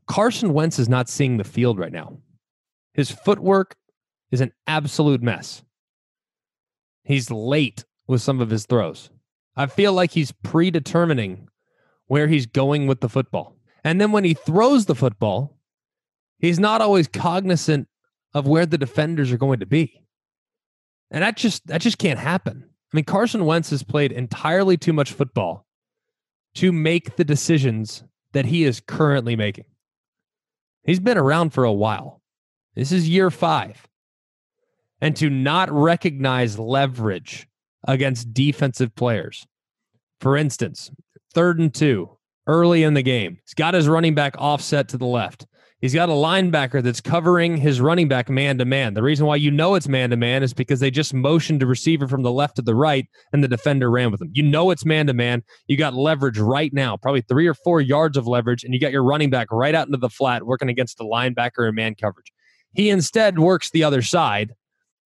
Carson 0.08 0.54
Wentz 0.54 0.78
is 0.78 0.90
not 0.90 1.08
seeing 1.08 1.38
the 1.38 1.44
field 1.46 1.80
right 1.80 1.94
now. 1.94 2.18
His 2.94 3.10
footwork 3.10 3.76
is 4.32 4.42
an 4.42 4.52
absolute 4.68 5.24
mess. 5.24 5.64
He's 7.04 7.32
late 7.32 7.86
with 8.08 8.22
some 8.22 8.42
of 8.42 8.50
his 8.50 8.66
throws. 8.66 9.10
I 9.56 9.68
feel 9.68 9.94
like 9.94 10.12
he's 10.12 10.34
predetermining 10.44 11.48
where 12.08 12.28
he's 12.28 12.46
going 12.46 12.88
with 12.88 13.00
the 13.00 13.10
football. 13.10 13.56
And 13.84 14.02
then 14.02 14.12
when 14.12 14.26
he 14.26 14.34
throws 14.34 14.86
the 14.86 14.96
football, 14.96 15.58
he's 16.40 16.60
not 16.60 16.82
always 16.82 17.08
cognizant 17.08 17.88
of 18.36 18.46
where 18.46 18.66
the 18.66 18.78
defenders 18.78 19.32
are 19.32 19.38
going 19.38 19.62
to 19.62 19.66
be. 19.66 20.04
And 21.10 21.24
that 21.24 21.38
just 21.38 21.66
that 21.68 21.82
just 21.82 21.98
can't 21.98 22.20
happen. 22.20 22.66
I 22.68 22.96
mean, 22.96 23.06
Carson 23.06 23.46
Wentz 23.46 23.72
has 23.72 23.82
played 23.82 24.12
entirely 24.12 24.78
too 24.78 24.94
much 24.94 25.14
football 25.14 25.66
to 26.56 26.72
make 26.72 27.16
the 27.16 27.24
decisions 27.24 28.04
that 28.34 28.46
he 28.46 28.64
is 28.66 28.82
currently 28.82 29.36
making. 29.36 29.66
He's 30.84 31.00
been 31.00 31.18
around 31.18 31.52
for 31.52 31.64
a 31.64 31.74
while. 31.74 32.22
This 32.76 32.92
is 32.92 33.10
year 33.10 33.32
5 33.32 33.88
and 35.02 35.16
to 35.16 35.30
not 35.30 35.72
recognize 35.72 36.60
leverage 36.60 37.48
against 37.88 38.34
defensive 38.34 38.94
players. 38.96 39.48
For 40.20 40.36
instance, 40.36 40.92
third 41.34 41.60
and 41.60 41.74
two, 41.74 42.18
early 42.48 42.84
in 42.84 42.94
the 42.94 43.04
game, 43.04 43.38
he's 43.44 43.54
got 43.54 43.74
his 43.74 43.88
running 43.88 44.16
back 44.16 44.36
offset 44.38 44.90
to 44.90 44.98
the 44.98 45.06
left. 45.06 45.46
He's 45.82 45.94
got 45.94 46.10
a 46.10 46.14
linebacker 46.14 46.82
that's 46.82 47.02
covering 47.02 47.58
his 47.58 47.82
running 47.82 48.08
back 48.08 48.30
man 48.30 48.58
to 48.60 48.66
man. 48.66 48.94
The 48.94 49.04
reason 49.04 49.26
why 49.26 49.36
you 49.36 49.52
know 49.52 49.76
it's 49.76 49.90
man 49.90 50.10
to 50.12 50.18
man 50.18 50.42
is 50.42 50.54
because 50.54 50.80
they 50.80 50.90
just 50.90 51.14
motioned 51.14 51.62
a 51.62 51.66
receiver 51.66 52.08
from 52.08 52.24
the 52.24 52.32
left 52.32 52.56
to 52.56 52.62
the 52.62 52.74
right 52.74 53.06
and 53.34 53.44
the 53.44 53.48
defender 53.48 53.92
ran 53.92 54.10
with 54.10 54.22
him. 54.22 54.32
You 54.34 54.44
know 54.44 54.72
it's 54.72 54.86
man 54.86 55.08
to 55.08 55.14
man. 55.14 55.44
You 55.68 55.78
got 55.78 55.94
leverage 55.94 56.40
right 56.40 56.74
now, 56.74 56.96
probably 56.96 57.22
three 57.22 57.46
or 57.46 57.54
four 57.54 57.82
yards 57.82 58.16
of 58.16 58.26
leverage, 58.26 58.64
and 58.64 58.74
you 58.74 58.80
got 58.80 58.94
your 58.94 59.04
running 59.04 59.30
back 59.30 59.48
right 59.52 59.76
out 59.76 59.88
into 59.88 59.98
the 59.98 60.10
flat 60.10 60.46
working 60.46 60.70
against 60.70 60.98
the 60.98 61.04
linebacker 61.04 61.68
and 61.68 61.76
man 61.76 61.94
coverage. 61.94 62.32
He 62.74 62.90
instead 62.90 63.38
works 63.38 63.70
the 63.70 63.84
other 63.84 64.02
side 64.02 64.54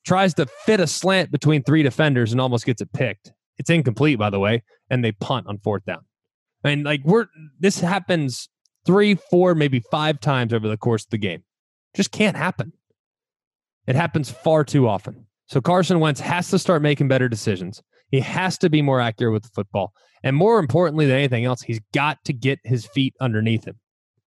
tries 0.06 0.34
to 0.36 0.46
fit 0.46 0.80
a 0.80 0.88
slant 0.88 1.32
between 1.32 1.64
three 1.64 1.84
defenders 1.84 2.32
and 2.32 2.40
almost 2.40 2.66
gets 2.66 2.82
it 2.82 2.94
picked. 2.94 3.32
It's 3.58 3.70
incomplete, 3.70 4.18
by 4.18 4.30
the 4.30 4.40
way, 4.40 4.64
and 4.90 5.04
they 5.04 5.12
punt 5.12 5.48
on 5.48 5.58
fourth 5.60 5.86
down. 5.86 6.00
I 6.64 6.70
mean, 6.70 6.84
like 6.84 7.02
we're 7.04 7.28
this 7.60 7.80
happens 7.80 8.50
three, 8.86 9.16
four, 9.16 9.56
maybe 9.56 9.80
five 9.92 10.20
times 10.20 10.54
over 10.54 10.68
the 10.68 10.78
course 10.78 11.06
of 11.06 11.10
the 11.12 11.18
game. 11.18 11.44
Just 11.96 12.12
can't 12.12 12.38
happen. 12.38 12.74
It 13.88 13.96
happens 13.96 14.30
far 14.30 14.64
too 14.64 14.88
often. 14.88 15.26
So 15.48 15.62
Carson 15.62 16.00
Wentz 16.00 16.20
has 16.20 16.50
to 16.52 16.60
start 16.60 16.82
making 16.82 17.08
better 17.08 17.28
decisions. 17.28 17.82
He 18.12 18.20
has 18.20 18.58
to 18.60 18.70
be 18.70 18.82
more 18.82 19.02
accurate 19.02 19.34
with 19.34 19.44
the 19.44 19.50
football. 19.50 19.94
And 20.24 20.36
more 20.36 20.60
importantly 20.60 21.06
than 21.06 21.16
anything 21.16 21.46
else, 21.46 21.62
he's 21.62 21.80
got 21.94 22.18
to 22.26 22.34
get 22.34 22.60
his 22.64 22.86
feet 22.86 23.16
underneath 23.20 23.66
him. 23.66 23.80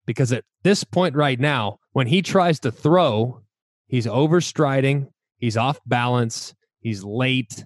Because 0.06 0.32
at 0.32 0.44
this 0.64 0.84
point 0.84 1.16
right 1.16 1.40
now, 1.40 1.78
when 1.92 2.08
he 2.08 2.22
tries 2.22 2.60
to 2.62 2.72
throw, 2.72 3.42
he's 3.88 4.06
overstriding, 4.08 5.08
He's 5.44 5.58
off 5.58 5.82
balance. 5.86 6.56
He's 6.80 7.04
late. 7.04 7.66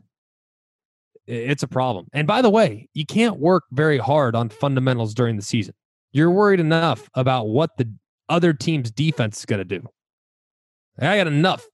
It's 1.27 1.61
a 1.61 1.67
problem. 1.67 2.07
And 2.11 2.25
by 2.25 2.41
the 2.41 2.49
way, 2.49 2.89
you 2.95 3.05
can't 3.05 3.39
work 3.39 3.65
very 3.71 3.99
hard 3.99 4.33
on 4.33 4.49
fundamentals 4.49 5.13
during 5.13 5.35
the 5.35 5.43
season. 5.43 5.75
You're 6.17 6.31
worried 6.31 6.59
enough 6.59 7.09
about 7.13 7.47
what 7.47 7.77
the 7.77 7.93
other 8.27 8.51
team's 8.51 8.89
defense 8.89 9.37
is 9.39 9.45
going 9.45 9.59
to 9.59 9.79
do. 9.79 9.87
I 10.99 11.15
got 11.15 11.27
enough 11.27 11.67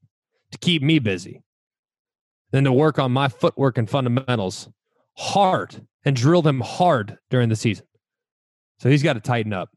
to 0.52 0.58
keep 0.58 0.84
me 0.84 1.00
busy 1.00 1.42
than 2.52 2.66
to 2.66 2.74
work 2.74 3.00
on 3.00 3.14
my 3.14 3.30
footwork 3.30 3.78
and 3.78 3.90
fundamentals 3.90 4.68
hard 5.16 5.88
and 6.04 6.14
drill 6.14 6.42
them 6.42 6.60
hard 6.60 7.18
during 7.30 7.48
the 7.48 7.56
season. 7.56 7.86
So 8.80 8.90
he's 8.90 9.02
got 9.02 9.14
to 9.14 9.22
tighten 9.22 9.54
up. 9.54 9.70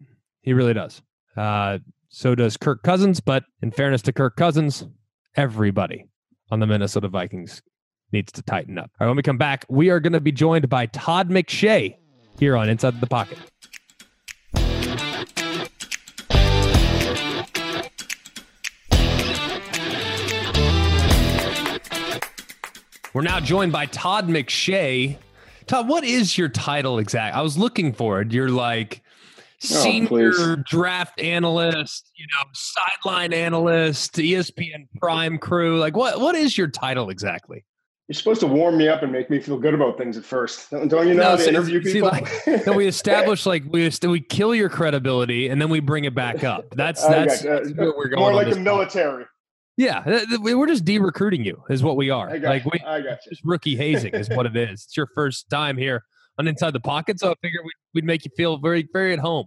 He 0.42 0.52
really 0.52 0.74
does. 0.74 1.00
Uh, 1.36 1.78
so 2.08 2.34
does 2.34 2.56
Kirk 2.56 2.82
Cousins. 2.82 3.20
But 3.20 3.44
in 3.62 3.70
fairness 3.70 4.02
to 4.02 4.12
Kirk 4.12 4.34
Cousins, 4.34 4.84
everybody 5.36 6.06
on 6.50 6.58
the 6.58 6.66
Minnesota 6.66 7.06
Vikings 7.06 7.62
needs 8.10 8.32
to 8.32 8.42
tighten 8.42 8.78
up. 8.78 8.90
All 8.98 9.06
right, 9.06 9.10
when 9.10 9.16
we 9.16 9.22
come 9.22 9.38
back, 9.38 9.64
we 9.68 9.90
are 9.90 10.00
going 10.00 10.12
to 10.14 10.20
be 10.20 10.32
joined 10.32 10.68
by 10.68 10.86
Todd 10.86 11.30
McShay 11.30 11.94
here 12.38 12.56
on 12.56 12.68
Inside 12.68 13.00
the 13.00 13.06
Pocket. 13.06 13.38
We're 23.16 23.22
now 23.22 23.40
joined 23.40 23.72
by 23.72 23.86
Todd 23.86 24.28
McShay. 24.28 25.16
Todd, 25.66 25.88
what 25.88 26.04
is 26.04 26.36
your 26.36 26.50
title 26.50 26.98
exact? 26.98 27.34
I 27.34 27.40
was 27.40 27.56
looking 27.56 27.94
for 27.94 28.20
it. 28.20 28.30
You're 28.30 28.50
like 28.50 29.02
Oh, 29.64 29.66
senior 29.66 30.32
oh, 30.36 30.56
draft 30.66 31.18
analyst, 31.18 32.10
you 32.14 32.26
know, 32.26 32.44
sideline 32.52 33.32
analyst, 33.32 34.16
ESPN 34.16 34.86
Prime 35.00 35.38
crew. 35.38 35.78
Like, 35.78 35.96
what 35.96 36.20
what 36.20 36.34
is 36.34 36.58
your 36.58 36.68
title 36.68 37.08
exactly? 37.08 37.64
You're 38.06 38.16
supposed 38.16 38.40
to 38.40 38.46
warm 38.46 38.76
me 38.76 38.86
up 38.86 39.02
and 39.02 39.10
make 39.10 39.30
me 39.30 39.40
feel 39.40 39.58
good 39.58 39.72
about 39.72 39.96
things 39.96 40.18
at 40.18 40.24
first. 40.24 40.70
Don't 40.70 41.08
you 41.08 41.14
know 41.14 41.36
no, 41.36 41.36
to 41.38 41.48
interview 41.48 41.82
see, 41.84 41.94
people? 41.94 42.10
like, 42.10 42.66
we 42.66 42.86
establish 42.86 43.46
like 43.46 43.64
we 43.66 43.90
we 44.02 44.20
kill 44.20 44.54
your 44.54 44.68
credibility 44.68 45.48
and 45.48 45.58
then 45.58 45.70
we 45.70 45.80
bring 45.80 46.04
it 46.04 46.14
back 46.14 46.44
up. 46.44 46.66
That's 46.76 47.00
that's, 47.08 47.40
that's 47.40 47.68
uh, 47.70 47.72
where 47.76 47.94
we're 47.96 48.08
going. 48.08 48.20
More 48.20 48.34
like 48.34 48.50
the 48.50 48.60
military. 48.60 49.24
Yeah, 49.76 50.24
we're 50.40 50.66
just 50.66 50.86
de-recruiting 50.86 51.44
you, 51.44 51.62
is 51.68 51.82
what 51.82 51.96
we 51.96 52.08
are. 52.08 52.38
like 52.38 52.64
we, 52.64 52.80
I 52.86 53.02
got 53.02 53.18
you. 53.26 53.30
Just 53.30 53.42
rookie 53.44 53.76
hazing 53.76 54.14
is 54.14 54.30
what 54.30 54.46
it 54.46 54.56
is. 54.56 54.84
It's 54.84 54.96
your 54.96 55.08
first 55.14 55.50
time 55.50 55.76
here 55.76 56.04
on 56.38 56.48
Inside 56.48 56.72
the 56.72 56.80
Pocket, 56.80 57.20
so 57.20 57.30
I 57.30 57.34
figured 57.42 57.62
we'd, 57.62 57.72
we'd 57.94 58.04
make 58.04 58.24
you 58.24 58.30
feel 58.36 58.56
very, 58.56 58.88
very 58.90 59.12
at 59.12 59.18
home. 59.18 59.46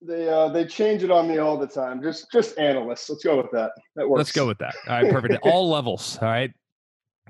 They 0.00 0.28
uh, 0.28 0.48
they 0.50 0.64
change 0.64 1.02
it 1.02 1.10
on 1.10 1.26
me 1.26 1.38
all 1.38 1.56
the 1.56 1.66
time. 1.66 2.00
Just 2.00 2.30
just 2.30 2.56
analysts. 2.56 3.10
Let's 3.10 3.24
go 3.24 3.36
with 3.36 3.50
that. 3.50 3.72
That 3.96 4.08
works. 4.08 4.18
Let's 4.18 4.32
go 4.32 4.46
with 4.46 4.58
that. 4.58 4.76
All 4.86 5.02
right, 5.02 5.10
perfect. 5.10 5.38
all 5.42 5.68
levels. 5.68 6.18
All 6.22 6.28
right. 6.28 6.52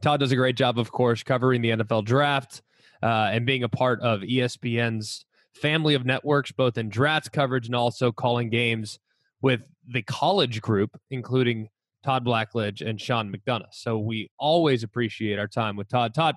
Todd 0.03 0.21
does 0.21 0.33
a 0.33 0.37
great 0.37 0.55
job, 0.55 0.79
of 0.79 0.93
course, 0.93 1.23
covering 1.23 1.63
the 1.63 1.71
NFL 1.71 2.05
draft 2.05 2.63
uh, 3.03 3.31
and 3.33 3.47
being 3.47 3.63
a 3.63 3.69
part 3.69 4.01
of 4.01 4.21
ESPN's 4.21 5.25
family 5.55 5.95
of 5.95 6.05
networks, 6.05 6.53
both 6.53 6.79
in 6.79 6.89
draft 6.89 7.33
coverage 7.33 7.67
and 7.67 7.75
also 7.75 8.13
calling 8.13 8.51
games 8.51 8.99
with 9.41 9.61
the 9.91 10.03
college 10.03 10.61
group, 10.61 10.91
including 11.11 11.69
Todd 12.05 12.25
Blackledge 12.25 12.87
and 12.87 13.01
Sean 13.01 13.33
McDonough. 13.33 13.73
So 13.73 13.99
we 13.99 14.31
always 14.39 14.83
appreciate 14.83 15.39
our 15.39 15.49
time 15.49 15.77
with 15.77 15.89
Todd. 15.89 16.15
Todd, 16.15 16.35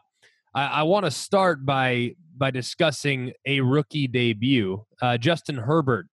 I, 0.53 0.65
I 0.65 0.83
want 0.83 1.05
to 1.05 1.11
start 1.11 1.65
by 1.65 2.15
by 2.37 2.51
discussing 2.51 3.33
a 3.45 3.61
rookie 3.61 4.07
debut. 4.07 4.83
Uh, 5.01 5.17
Justin 5.17 5.57
Herbert 5.57 6.07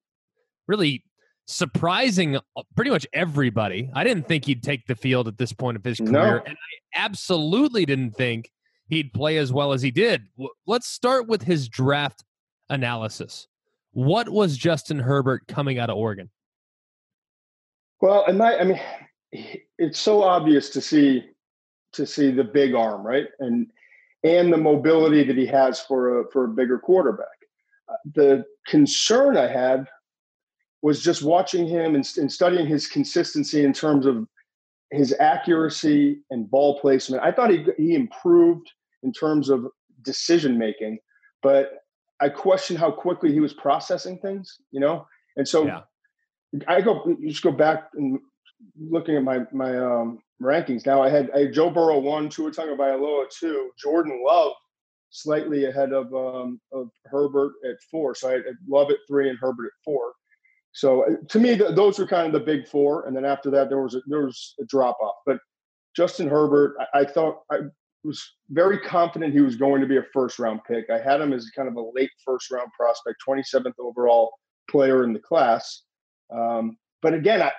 really 0.67 1.03
surprising 1.47 2.37
uh, 2.37 2.41
pretty 2.75 2.91
much 2.91 3.07
everybody. 3.13 3.89
I 3.95 4.03
didn't 4.03 4.27
think 4.27 4.45
he'd 4.45 4.61
take 4.61 4.85
the 4.85 4.95
field 4.95 5.27
at 5.27 5.37
this 5.37 5.51
point 5.51 5.77
of 5.77 5.83
his 5.83 5.97
career, 5.97 6.11
no. 6.11 6.41
and 6.45 6.55
I 6.55 7.03
absolutely 7.03 7.85
didn't 7.85 8.11
think 8.11 8.51
he'd 8.87 9.13
play 9.13 9.37
as 9.37 9.51
well 9.51 9.73
as 9.73 9.81
he 9.81 9.91
did. 9.91 10.27
Let's 10.67 10.87
start 10.87 11.27
with 11.27 11.43
his 11.43 11.67
draft 11.67 12.23
analysis. 12.69 13.47
What 13.91 14.29
was 14.29 14.57
Justin 14.57 14.99
Herbert 14.99 15.47
coming 15.47 15.79
out 15.79 15.89
of 15.89 15.97
Oregon? 15.97 16.29
Well, 18.01 18.23
and 18.27 18.37
my, 18.37 18.57
I 18.57 18.63
mean, 18.63 18.79
it's 19.31 19.99
so 19.99 20.23
obvious 20.23 20.69
to 20.71 20.81
see 20.81 21.25
to 21.93 22.05
see 22.05 22.31
the 22.31 22.43
big 22.43 22.73
arm, 22.73 23.05
right, 23.05 23.27
and 23.39 23.67
and 24.23 24.51
the 24.51 24.57
mobility 24.57 25.23
that 25.23 25.37
he 25.37 25.45
has 25.45 25.79
for 25.79 26.21
a 26.21 26.31
for 26.31 26.45
a 26.45 26.49
bigger 26.49 26.79
quarterback. 26.79 27.27
Uh, 27.87 27.95
the 28.15 28.45
concern 28.67 29.37
I 29.37 29.47
had 29.47 29.87
was 30.81 31.01
just 31.01 31.23
watching 31.23 31.67
him 31.67 31.95
and, 31.95 32.07
and 32.17 32.31
studying 32.31 32.65
his 32.65 32.87
consistency 32.87 33.63
in 33.63 33.73
terms 33.73 34.05
of 34.05 34.25
his 34.91 35.13
accuracy 35.19 36.19
and 36.29 36.49
ball 36.49 36.79
placement. 36.79 37.23
I 37.23 37.31
thought 37.31 37.51
he 37.51 37.65
he 37.77 37.95
improved 37.95 38.69
in 39.03 39.13
terms 39.13 39.49
of 39.49 39.67
decision 40.01 40.57
making, 40.57 40.99
but 41.41 41.83
I 42.19 42.29
question 42.29 42.75
how 42.75 42.91
quickly 42.91 43.31
he 43.31 43.39
was 43.39 43.53
processing 43.53 44.17
things. 44.19 44.57
You 44.71 44.79
know, 44.79 45.07
and 45.37 45.47
so 45.47 45.65
yeah. 45.65 45.81
I 46.67 46.81
go 46.81 47.15
just 47.21 47.43
go 47.43 47.51
back 47.51 47.89
and 47.93 48.19
looking 48.79 49.15
at 49.15 49.23
my 49.23 49.45
my 49.51 49.77
um, 49.77 50.19
rankings 50.41 50.85
now. 50.85 51.01
I 51.01 51.09
had, 51.09 51.29
I 51.31 51.39
had 51.39 51.53
Joe 51.53 51.69
Burrow 51.69 51.99
one, 51.99 52.29
Tua 52.29 52.51
Tagovailoa 52.51 53.25
two, 53.37 53.71
Jordan 53.77 54.21
Love 54.25 54.53
slightly 55.11 55.65
ahead 55.65 55.91
of 55.91 56.13
um, 56.13 56.59
of 56.71 56.89
Herbert 57.05 57.53
at 57.69 57.77
four. 57.89 58.15
So 58.15 58.29
I 58.29 58.33
had 58.33 58.43
Love 58.67 58.91
at 58.91 58.97
three 59.07 59.29
and 59.29 59.39
Herbert 59.39 59.65
at 59.67 59.83
four. 59.83 60.13
So 60.71 61.03
uh, 61.03 61.15
to 61.29 61.39
me, 61.39 61.55
the, 61.55 61.71
those 61.71 61.99
were 61.99 62.07
kind 62.07 62.27
of 62.27 62.33
the 62.33 62.45
big 62.45 62.67
four, 62.67 63.05
and 63.07 63.15
then 63.15 63.25
after 63.25 63.49
that, 63.51 63.69
there 63.69 63.81
was 63.81 63.95
a, 63.95 64.01
there 64.07 64.25
was 64.25 64.55
a 64.61 64.65
drop 64.65 64.97
off. 65.01 65.15
But 65.25 65.39
Justin 65.95 66.29
Herbert, 66.29 66.75
I, 66.79 66.99
I 66.99 67.05
thought 67.05 67.41
I, 67.51 67.59
was 68.03 68.23
very 68.49 68.79
confident 68.79 69.33
he 69.33 69.41
was 69.41 69.57
going 69.57 69.81
to 69.81 69.87
be 69.87 69.97
a 69.97 70.03
first 70.13 70.39
round 70.39 70.61
pick. 70.65 70.89
I 70.89 70.99
had 70.99 71.19
him 71.19 71.33
as 71.33 71.49
kind 71.49 71.67
of 71.67 71.75
a 71.75 71.91
late 71.93 72.11
first 72.25 72.49
round 72.51 72.69
prospect, 72.77 73.17
27th 73.27 73.73
overall 73.77 74.31
player 74.69 75.03
in 75.03 75.11
the 75.11 75.19
class. 75.19 75.83
Um, 76.31 76.77
but 77.01 77.13
again, 77.13 77.41
I, 77.41 77.51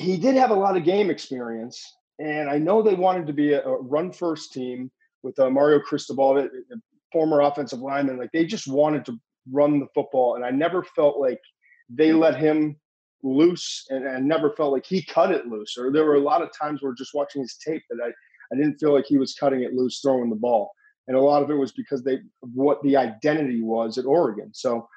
he 0.00 0.16
did 0.16 0.36
have 0.36 0.50
a 0.50 0.54
lot 0.54 0.76
of 0.76 0.84
game 0.84 1.10
experience, 1.10 1.96
and 2.18 2.48
I 2.48 2.58
know 2.58 2.82
they 2.82 2.94
wanted 2.94 3.26
to 3.26 3.32
be 3.32 3.52
a, 3.52 3.62
a 3.62 3.80
run 3.80 4.12
first 4.12 4.52
team 4.52 4.90
with 5.22 5.38
uh, 5.38 5.50
Mario 5.50 5.80
Cristobal, 5.80 6.34
the, 6.34 6.50
the 6.68 6.80
former 7.12 7.40
offensive 7.40 7.80
lineman. 7.80 8.18
Like 8.18 8.32
they 8.32 8.44
just 8.44 8.68
wanted 8.68 9.04
to 9.06 9.18
run 9.50 9.80
the 9.80 9.86
football, 9.94 10.36
and 10.36 10.44
I 10.44 10.50
never 10.50 10.82
felt 10.82 11.18
like 11.18 11.40
they 11.88 12.12
let 12.12 12.36
him 12.36 12.76
loose, 13.22 13.86
and 13.90 14.08
I 14.08 14.18
never 14.18 14.52
felt 14.52 14.72
like 14.72 14.86
he 14.86 15.02
cut 15.04 15.32
it 15.32 15.46
loose. 15.46 15.76
Or 15.78 15.92
there 15.92 16.04
were 16.04 16.14
a 16.14 16.20
lot 16.20 16.42
of 16.42 16.50
times 16.58 16.82
where 16.82 16.94
just 16.94 17.14
watching 17.14 17.42
his 17.42 17.56
tape 17.64 17.82
that 17.90 17.98
I 18.04 18.10
I 18.52 18.56
didn't 18.56 18.78
feel 18.78 18.92
like 18.92 19.06
he 19.06 19.18
was 19.18 19.34
cutting 19.34 19.62
it 19.62 19.74
loose, 19.74 20.00
throwing 20.00 20.30
the 20.30 20.36
ball, 20.36 20.72
and 21.06 21.16
a 21.16 21.20
lot 21.20 21.42
of 21.42 21.50
it 21.50 21.54
was 21.54 21.72
because 21.72 22.02
they 22.02 22.18
what 22.40 22.82
the 22.82 22.96
identity 22.96 23.62
was 23.62 23.98
at 23.98 24.06
Oregon. 24.06 24.50
So 24.54 24.88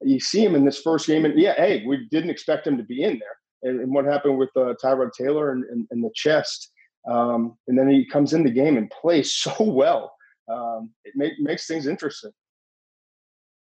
you 0.00 0.20
see 0.20 0.44
him 0.44 0.54
in 0.54 0.64
this 0.64 0.80
first 0.80 1.06
game, 1.06 1.24
and 1.24 1.38
yeah, 1.38 1.54
hey, 1.54 1.84
we 1.86 2.08
didn't 2.10 2.30
expect 2.30 2.66
him 2.66 2.76
to 2.76 2.84
be 2.84 3.02
in 3.02 3.18
there. 3.18 3.36
And, 3.62 3.80
and 3.80 3.94
what 3.94 4.04
happened 4.04 4.38
with 4.38 4.50
uh, 4.56 4.74
Tyrod 4.82 5.12
Taylor 5.12 5.52
and, 5.52 5.64
and, 5.64 5.86
and 5.90 6.02
the 6.02 6.10
chest, 6.14 6.70
um, 7.10 7.56
and 7.68 7.78
then 7.78 7.88
he 7.88 8.04
comes 8.04 8.32
in 8.32 8.42
the 8.42 8.50
game 8.50 8.76
and 8.76 8.90
plays 8.90 9.32
so 9.34 9.54
well. 9.58 10.14
Um, 10.48 10.90
it 11.04 11.14
make, 11.16 11.34
makes 11.38 11.66
things 11.66 11.86
interesting. 11.86 12.32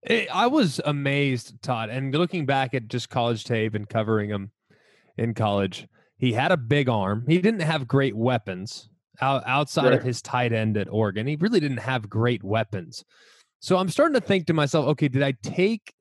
I 0.08 0.46
was 0.46 0.80
amazed, 0.84 1.62
Todd, 1.62 1.90
and 1.90 2.14
looking 2.14 2.46
back 2.46 2.72
at 2.72 2.88
just 2.88 3.10
college 3.10 3.44
tape 3.44 3.74
and 3.74 3.86
covering 3.86 4.30
him 4.30 4.50
in 5.18 5.34
college, 5.34 5.86
he 6.16 6.32
had 6.32 6.52
a 6.52 6.56
big 6.56 6.88
arm. 6.88 7.24
He 7.26 7.38
didn't 7.38 7.60
have 7.60 7.86
great 7.86 8.16
weapons 8.16 8.88
outside 9.20 9.84
right. 9.84 9.92
of 9.92 10.02
his 10.02 10.22
tight 10.22 10.54
end 10.54 10.78
at 10.78 10.88
Oregon. 10.90 11.26
He 11.26 11.36
really 11.36 11.60
didn't 11.60 11.78
have 11.78 12.08
great 12.08 12.42
weapons. 12.42 13.04
So 13.60 13.76
I'm 13.76 13.90
starting 13.90 14.14
to 14.14 14.26
think 14.26 14.46
to 14.46 14.54
myself, 14.54 14.86
okay, 14.88 15.08
did 15.08 15.22
I 15.22 15.32
take 15.42 15.92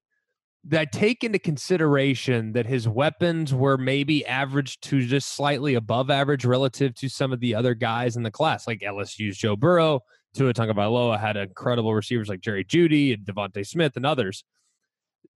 I 0.74 0.86
take 0.86 1.24
into 1.24 1.40
consideration 1.40 2.52
that 2.52 2.66
his 2.66 2.88
weapons 2.88 3.54
were 3.54 3.78
maybe 3.78 4.26
average 4.26 4.80
to 4.82 5.02
just 5.02 5.30
slightly 5.34 5.76
above 5.76 6.10
average 6.10 6.46
relative 6.46 6.94
to 6.96 7.10
some 7.10 7.32
of 7.32 7.40
the 7.40 7.56
other 7.56 7.74
guys 7.74 8.18
in 8.18 8.24
the 8.24 8.32
class, 8.32 8.68
like 8.68 8.82
LSU's 8.82 9.38
Joe 9.38 9.56
Burrow, 9.56 10.02
Tua 10.34 10.54
Tagovailoa 10.54 11.20
had 11.20 11.38
incredible 11.38 11.94
receivers 11.94 12.30
like 12.30 12.42
Jerry 12.42 12.64
Jeudy 12.64 13.14
and 13.14 13.26
DeVonta 13.26 13.66
Smith 13.66 13.96
and 13.96 14.06
others. 14.06 14.44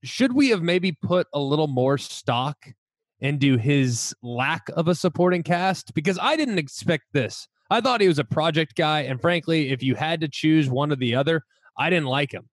Should 0.04 0.34
we 0.34 0.50
have 0.50 0.62
maybe 0.62 0.92
put 0.92 1.28
a 1.34 1.40
little 1.40 1.68
more 1.68 1.98
stock 1.98 2.68
into 3.20 3.58
his 3.58 4.14
lack 4.22 4.68
of 4.76 4.88
a 4.88 4.96
supporting 4.96 5.44
cast? 5.44 5.94
Because 5.94 6.20
I 6.22 6.36
didn't 6.36 6.60
expect 6.60 7.06
this. 7.14 7.48
I 7.70 7.82
thought 7.82 8.02
he 8.02 8.08
was 8.08 8.20
a 8.20 8.26
project 8.26 8.76
guy, 8.76 9.02
and 9.02 9.20
frankly, 9.20 9.72
if 9.72 9.82
you 9.82 9.96
had 9.96 10.22
to 10.22 10.28
choose 10.28 10.70
one 10.70 10.92
or 10.92 10.96
the 10.96 11.16
other, 11.16 11.44
I 11.78 11.90
didn't 11.90 12.08
like 12.08 12.34
him. 12.34 12.50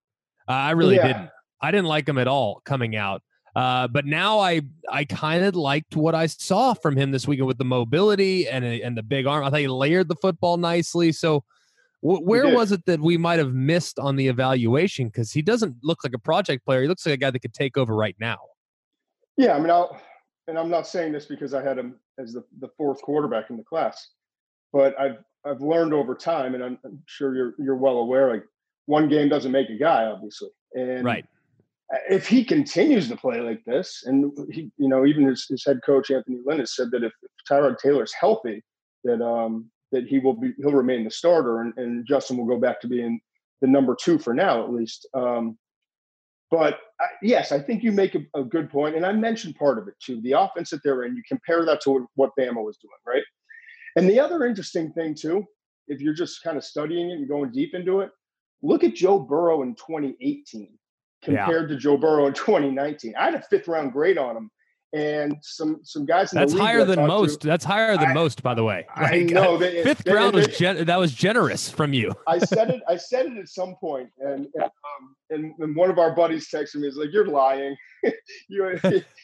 Uh, 0.48 0.52
I 0.52 0.70
really 0.70 0.96
yeah. 0.96 1.06
didn't. 1.08 1.30
I 1.60 1.70
didn't 1.70 1.86
like 1.86 2.08
him 2.08 2.18
at 2.18 2.28
all 2.28 2.62
coming 2.64 2.96
out. 2.96 3.22
Uh, 3.56 3.88
but 3.88 4.06
now 4.06 4.38
I 4.38 4.62
I 4.88 5.04
kind 5.04 5.44
of 5.44 5.56
liked 5.56 5.96
what 5.96 6.14
I 6.14 6.26
saw 6.26 6.72
from 6.72 6.96
him 6.96 7.10
this 7.10 7.26
weekend 7.26 7.48
with 7.48 7.58
the 7.58 7.64
mobility 7.64 8.48
and 8.48 8.64
and 8.64 8.96
the 8.96 9.02
big 9.02 9.26
arm. 9.26 9.44
I 9.44 9.50
thought 9.50 9.60
he 9.60 9.68
layered 9.68 10.08
the 10.08 10.14
football 10.16 10.56
nicely. 10.56 11.10
So 11.10 11.42
w- 12.02 12.24
where 12.24 12.54
was 12.54 12.70
it 12.70 12.86
that 12.86 13.00
we 13.00 13.16
might 13.16 13.40
have 13.40 13.52
missed 13.52 13.98
on 13.98 14.14
the 14.14 14.28
evaluation? 14.28 15.08
Because 15.08 15.32
he 15.32 15.42
doesn't 15.42 15.76
look 15.82 16.04
like 16.04 16.14
a 16.14 16.18
project 16.18 16.64
player. 16.64 16.82
He 16.82 16.88
looks 16.88 17.04
like 17.04 17.14
a 17.14 17.18
guy 17.18 17.30
that 17.30 17.40
could 17.40 17.54
take 17.54 17.76
over 17.76 17.94
right 17.94 18.16
now. 18.20 18.38
Yeah, 19.36 19.56
I 19.56 19.58
mean, 19.58 19.70
I'll, 19.70 20.00
and 20.46 20.58
I'm 20.58 20.70
not 20.70 20.86
saying 20.86 21.12
this 21.12 21.26
because 21.26 21.52
I 21.52 21.62
had 21.62 21.78
him 21.78 21.96
as 22.18 22.34
the, 22.34 22.44
the 22.60 22.68
fourth 22.76 23.02
quarterback 23.02 23.50
in 23.50 23.56
the 23.56 23.64
class, 23.64 24.10
but 24.72 24.98
I've 24.98 25.18
I've 25.44 25.60
learned 25.60 25.92
over 25.92 26.14
time, 26.14 26.54
and 26.54 26.62
I'm, 26.62 26.78
I'm 26.84 27.02
sure 27.06 27.34
you're 27.34 27.54
you're 27.58 27.76
well 27.76 27.96
aware, 27.96 28.30
like 28.32 28.44
one 28.86 29.08
game 29.08 29.28
doesn't 29.28 29.50
make 29.50 29.70
a 29.70 29.76
guy, 29.76 30.04
obviously, 30.04 30.50
and 30.74 31.04
right 31.04 31.26
if 32.08 32.28
he 32.28 32.44
continues 32.44 33.08
to 33.08 33.16
play 33.16 33.40
like 33.40 33.64
this, 33.64 34.04
and 34.06 34.32
he, 34.50 34.70
you 34.76 34.88
know, 34.88 35.04
even 35.04 35.26
his, 35.26 35.46
his 35.48 35.64
head 35.64 35.80
coach 35.84 36.10
Anthony 36.10 36.38
Lynn 36.44 36.60
has 36.60 36.74
said 36.74 36.90
that 36.92 37.02
if, 37.02 37.12
Tyrod 37.48 37.78
Taylor's 37.78 38.12
healthy, 38.12 38.62
that 39.04 39.22
um 39.22 39.70
that 39.92 40.06
he 40.06 40.18
will 40.20 40.34
be 40.34 40.52
he'll 40.58 40.72
remain 40.72 41.04
the 41.04 41.10
starter, 41.10 41.62
and, 41.62 41.72
and 41.76 42.06
Justin 42.06 42.36
will 42.36 42.46
go 42.46 42.58
back 42.58 42.80
to 42.80 42.88
being 42.88 43.20
the 43.60 43.66
number 43.66 43.96
two 44.00 44.18
for 44.18 44.32
now 44.32 44.62
at 44.62 44.72
least. 44.72 45.08
Um, 45.14 45.58
but 46.50 46.78
I, 47.00 47.06
yes, 47.22 47.52
I 47.52 47.60
think 47.60 47.82
you 47.82 47.92
make 47.92 48.14
a, 48.14 48.20
a, 48.34 48.44
good 48.44 48.70
point, 48.70 48.96
and 48.96 49.06
I 49.06 49.12
mentioned 49.12 49.56
part 49.56 49.78
of 49.78 49.88
it 49.88 49.94
too. 50.00 50.20
The 50.22 50.32
offense 50.32 50.70
that 50.70 50.82
they're 50.82 51.04
in, 51.04 51.16
you 51.16 51.22
compare 51.28 51.64
that 51.64 51.80
to 51.82 52.08
what 52.14 52.32
Bama 52.38 52.64
was 52.64 52.76
doing, 52.78 52.92
right? 53.06 53.22
And 53.96 54.08
the 54.08 54.20
other 54.20 54.44
interesting 54.44 54.92
thing 54.92 55.14
too, 55.14 55.44
if 55.88 56.00
you're 56.00 56.14
just 56.14 56.42
kind 56.42 56.56
of 56.56 56.64
studying 56.64 57.10
it 57.10 57.14
and 57.14 57.28
going 57.28 57.52
deep 57.52 57.74
into 57.74 58.00
it, 58.00 58.10
look 58.62 58.84
at 58.84 58.94
Joe 58.94 59.18
Burrow 59.18 59.62
in 59.62 59.74
2018 59.74 60.78
compared 61.22 61.70
yeah. 61.70 61.76
to 61.76 61.80
Joe 61.80 61.96
Burrow 61.96 62.26
in 62.26 62.32
2019. 62.34 63.14
I 63.16 63.26
had 63.26 63.34
a 63.34 63.42
fifth 63.42 63.68
round 63.68 63.92
grade 63.92 64.18
on 64.18 64.36
him. 64.36 64.50
And 64.92 65.36
some 65.40 65.78
some 65.84 66.04
guys. 66.04 66.32
That's 66.32 66.52
higher 66.52 66.84
than 66.84 67.06
most. 67.06 67.42
To, 67.42 67.46
That's 67.46 67.64
higher 67.64 67.96
than 67.96 68.08
I, 68.08 68.12
most, 68.12 68.42
by 68.42 68.54
the 68.54 68.64
way. 68.64 68.88
Like, 68.96 69.12
I 69.12 69.18
know. 69.20 69.56
They, 69.56 69.82
fifth 69.84 70.02
they, 70.02 70.12
round 70.12 70.34
they, 70.34 70.38
was 70.38 70.58
gen- 70.58 70.84
that 70.84 70.98
was 70.98 71.14
generous 71.14 71.70
from 71.70 71.92
you. 71.92 72.12
I 72.26 72.38
said 72.40 72.70
it. 72.70 72.82
I 72.88 72.96
said 72.96 73.26
it 73.26 73.38
at 73.38 73.48
some 73.48 73.76
point, 73.76 74.10
and 74.18 74.48
and, 74.52 74.64
um, 74.64 75.16
and, 75.30 75.54
and 75.60 75.76
one 75.76 75.90
of 75.90 76.00
our 76.00 76.12
buddies 76.16 76.48
texted 76.50 76.80
me. 76.80 76.88
He's 76.88 76.96
like, 76.96 77.10
"You're 77.12 77.28
lying. 77.28 77.76
you 78.48 78.80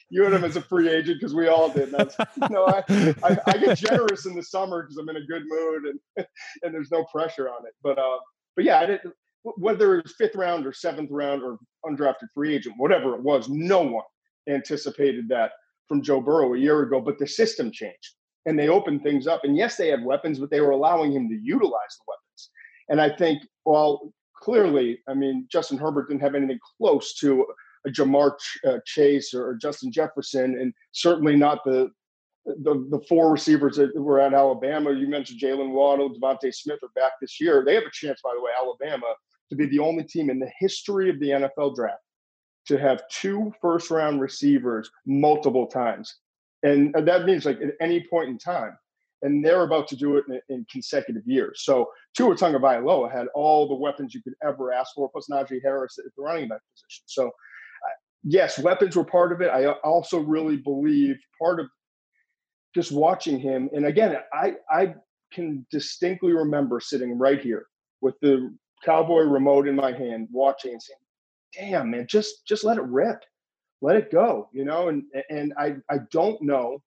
you 0.08 0.22
had 0.22 0.34
him 0.34 0.44
as 0.44 0.54
a 0.54 0.62
free 0.62 0.88
agent 0.88 1.18
because 1.18 1.34
we 1.34 1.48
all 1.48 1.68
did." 1.68 1.92
I, 1.96 2.06
know, 2.48 2.66
I, 2.68 2.84
I, 3.24 3.36
I 3.48 3.58
get 3.58 3.76
generous 3.76 4.24
in 4.24 4.36
the 4.36 4.44
summer 4.44 4.84
because 4.84 4.98
I'm 4.98 5.08
in 5.08 5.16
a 5.16 5.26
good 5.26 5.42
mood 5.46 5.82
and 5.86 6.26
and 6.62 6.72
there's 6.72 6.92
no 6.92 7.02
pressure 7.06 7.48
on 7.48 7.66
it. 7.66 7.74
But 7.82 7.98
uh, 7.98 8.18
but 8.54 8.64
yeah, 8.64 8.78
I 8.78 8.86
didn't 8.86 9.14
whether 9.56 9.96
it 9.96 10.04
was 10.04 10.14
fifth 10.16 10.34
round 10.34 10.66
or 10.66 10.72
seventh 10.72 11.10
round 11.10 11.42
or 11.42 11.58
undrafted 11.84 12.28
free 12.34 12.54
agent, 12.54 12.74
whatever 12.78 13.14
it 13.14 13.22
was, 13.22 13.48
no 13.48 13.80
one 13.82 14.04
anticipated 14.48 15.28
that 15.28 15.52
from 15.88 16.02
Joe 16.02 16.20
Burrow 16.20 16.54
a 16.54 16.58
year 16.58 16.82
ago. 16.82 17.00
But 17.00 17.18
the 17.18 17.26
system 17.26 17.70
changed 17.70 18.14
and 18.44 18.58
they 18.58 18.68
opened 18.68 19.02
things 19.02 19.26
up. 19.26 19.42
And 19.44 19.56
yes, 19.56 19.76
they 19.76 19.88
had 19.88 20.04
weapons, 20.04 20.38
but 20.38 20.50
they 20.50 20.60
were 20.60 20.70
allowing 20.70 21.12
him 21.12 21.28
to 21.28 21.38
utilize 21.42 21.70
the 21.72 22.04
weapons. 22.08 22.50
And 22.88 23.00
I 23.00 23.16
think, 23.16 23.42
well, 23.64 24.12
clearly, 24.36 25.00
I 25.08 25.14
mean, 25.14 25.46
Justin 25.50 25.78
Herbert 25.78 26.08
didn't 26.08 26.22
have 26.22 26.34
anything 26.34 26.60
close 26.78 27.14
to 27.16 27.46
a 27.86 27.90
Ja'Marr 27.90 28.32
uh, 28.66 28.78
Chase 28.84 29.32
or 29.32 29.54
Justin 29.54 29.92
Jefferson, 29.92 30.58
and 30.60 30.72
certainly 30.92 31.36
not 31.36 31.64
the 31.64 31.90
the, 32.46 32.86
the 32.90 33.04
four 33.08 33.32
receivers 33.32 33.76
that 33.76 33.94
were 33.96 34.20
at 34.20 34.32
Alabama. 34.32 34.92
You 34.92 35.08
mentioned 35.08 35.40
Jaylen 35.40 35.72
Waddle, 35.72 36.14
DeVonta 36.14 36.54
Smith 36.54 36.78
are 36.82 36.90
back 36.94 37.12
this 37.20 37.40
year. 37.40 37.64
They 37.64 37.74
have 37.74 37.82
a 37.82 37.90
chance, 37.92 38.20
by 38.22 38.30
the 38.36 38.40
way, 38.40 38.52
Alabama, 38.56 39.14
to 39.50 39.56
be 39.56 39.66
the 39.66 39.78
only 39.78 40.04
team 40.04 40.30
in 40.30 40.38
the 40.38 40.50
history 40.58 41.10
of 41.10 41.20
the 41.20 41.28
NFL 41.28 41.74
draft 41.76 42.00
to 42.66 42.78
have 42.78 43.02
two 43.08 43.52
first 43.60 43.90
round 43.90 44.20
receivers 44.20 44.90
multiple 45.06 45.66
times. 45.66 46.16
And 46.62 46.94
that 46.94 47.24
means 47.24 47.44
like 47.44 47.60
at 47.60 47.74
any 47.80 48.04
point 48.10 48.28
in 48.28 48.38
time. 48.38 48.76
And 49.22 49.44
they're 49.44 49.62
about 49.62 49.88
to 49.88 49.96
do 49.96 50.18
it 50.18 50.24
in, 50.28 50.40
in 50.54 50.66
consecutive 50.70 51.22
years. 51.26 51.62
So 51.64 51.86
Tua 52.16 52.34
Tagovailoa 52.34 53.10
had 53.10 53.28
all 53.34 53.66
the 53.66 53.74
weapons 53.74 54.14
you 54.14 54.22
could 54.22 54.34
ever 54.46 54.72
ask 54.72 54.94
for, 54.94 55.08
plus 55.10 55.26
Najee 55.30 55.62
Harris 55.62 55.98
at 55.98 56.04
the 56.16 56.22
running 56.22 56.48
back 56.48 56.60
position. 56.74 57.04
So 57.06 57.28
uh, 57.28 57.96
yes, 58.24 58.58
weapons 58.58 58.94
were 58.94 59.04
part 59.04 59.32
of 59.32 59.40
it. 59.40 59.48
I 59.48 59.66
also 59.66 60.18
really 60.18 60.58
believe 60.58 61.16
part 61.40 61.60
of 61.60 61.66
just 62.74 62.92
watching 62.92 63.38
him. 63.38 63.70
And 63.72 63.86
again, 63.86 64.16
I 64.34 64.56
I 64.70 64.94
can 65.32 65.66
distinctly 65.70 66.32
remember 66.32 66.78
sitting 66.78 67.18
right 67.18 67.40
here 67.40 67.66
with 68.02 68.14
the 68.20 68.54
cowboy 68.84 69.22
remote 69.22 69.68
in 69.68 69.74
my 69.74 69.92
hand, 69.92 70.28
watching 70.30 70.72
and 70.72 70.82
saying, 70.82 70.98
"Damn, 71.54 71.90
man, 71.90 72.06
just 72.08 72.46
just 72.46 72.64
let 72.64 72.78
it 72.78 72.84
rip, 72.84 73.24
let 73.80 73.96
it 73.96 74.10
go," 74.10 74.48
you 74.52 74.64
know. 74.64 74.88
And 74.88 75.04
and 75.30 75.52
I 75.58 75.76
I 75.90 75.98
don't 76.10 76.40
know 76.42 76.82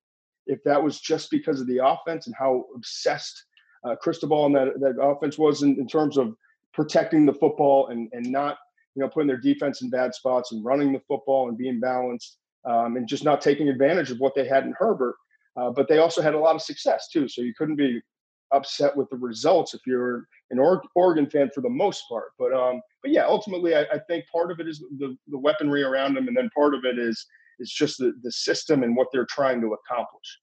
if 0.48 0.64
that 0.64 0.82
was 0.82 1.00
just 1.00 1.30
because 1.32 1.62
of 1.62 1.68
the 1.68 1.86
offense 1.86 2.28
and 2.28 2.36
how 2.38 2.66
obsessed 2.76 3.46
uh, 3.84 3.96
Cristobal 3.96 4.46
and 4.46 4.56
that 4.56 4.80
that 4.80 5.02
offense 5.02 5.38
was 5.38 5.64
in, 5.64 5.80
in 5.80 5.88
terms 5.88 6.18
of 6.18 6.36
protecting 6.74 7.26
the 7.26 7.34
football 7.34 7.88
and 7.88 8.10
and 8.14 8.26
not 8.26 8.58
you 8.96 9.02
know 9.02 9.10
putting 9.10 9.28
their 9.28 9.38
defense 9.38 9.82
in 9.82 9.90
bad 9.90 10.14
spots 10.14 10.52
and 10.52 10.66
running 10.66 10.94
the 10.94 11.02
football 11.08 11.50
and 11.50 11.58
being 11.58 11.80
balanced 11.80 12.38
um, 12.66 12.98
and 12.98 13.08
just 13.08 13.24
not 13.24 13.42
taking 13.42 13.70
advantage 13.70 14.12
of 14.12 14.20
what 14.20 14.36
they 14.36 14.48
had 14.48 14.66
in 14.66 14.74
Herbert. 14.78 15.16
Uh, 15.56 15.70
but 15.72 15.88
they 15.88 15.98
also 15.98 16.22
had 16.22 16.34
a 16.34 16.40
lot 16.40 16.56
of 16.56 16.62
success 16.62 17.10
too, 17.10 17.28
so 17.28 17.42
you 17.42 17.54
couldn't 17.58 17.76
be 17.76 18.02
upset 18.52 18.96
with 18.96 19.10
the 19.10 19.18
results 19.18 19.74
if 19.74 19.82
you're 19.86 20.28
an 20.52 20.60
Oregon 20.96 21.30
fan 21.30 21.50
for 21.54 21.62
the 21.62 21.70
most 21.70 22.04
part. 22.10 22.32
But 22.38 22.54
um, 22.54 22.82
but 23.02 23.12
yeah, 23.12 23.26
ultimately, 23.26 23.76
I, 23.76 23.82
I, 23.82 24.00
think 24.08 24.26
part 24.32 24.52
of 24.52 24.60
it 24.60 24.68
is 24.68 24.80
the, 24.98 25.16
the 25.28 25.38
weaponry 25.38 25.84
around 25.84 26.16
them, 26.16 26.28
and 26.28 26.36
then 26.36 26.50
part 26.56 26.74
of 26.74 26.86
it 26.86 26.98
is 26.98 27.26
is 27.60 27.72
just 27.72 27.98
the 27.98 28.14
the 28.24 28.32
system 28.32 28.84
and 28.84 28.96
what 28.96 29.08
they're 29.12 29.28
trying 29.28 29.62
to 29.62 29.74
accomplish. 29.74 30.40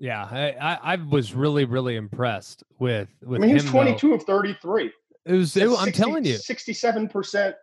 Yeah, 0.00 0.24
I, 0.60 0.78
I 0.82 0.96
was 0.96 1.34
really 1.34 1.64
really 1.64 1.96
impressed 1.96 2.64
with 2.78 3.08
with. 3.22 3.42
I 3.42 3.46
mean, 3.46 3.54
he's 3.54 3.64
twenty 3.64 3.94
two 3.96 4.14
of 4.14 4.24
thirty 4.24 4.56
three. 4.60 4.92
It 5.24 5.32
was. 5.32 5.56
It, 5.56 5.68
60, 5.68 5.76
I'm 5.78 5.92
telling 5.92 6.24
you, 6.24 6.36
sixty 6.36 6.74
seven 6.74 7.08
percent. 7.08 7.54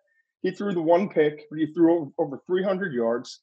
He 0.42 0.52
threw 0.52 0.74
the 0.74 0.82
one 0.82 1.08
pick, 1.08 1.46
but 1.52 1.60
he 1.60 1.68
threw 1.68 1.94
over, 1.94 2.12
over 2.18 2.42
three 2.48 2.64
hundred 2.64 2.94
yards. 2.94 3.42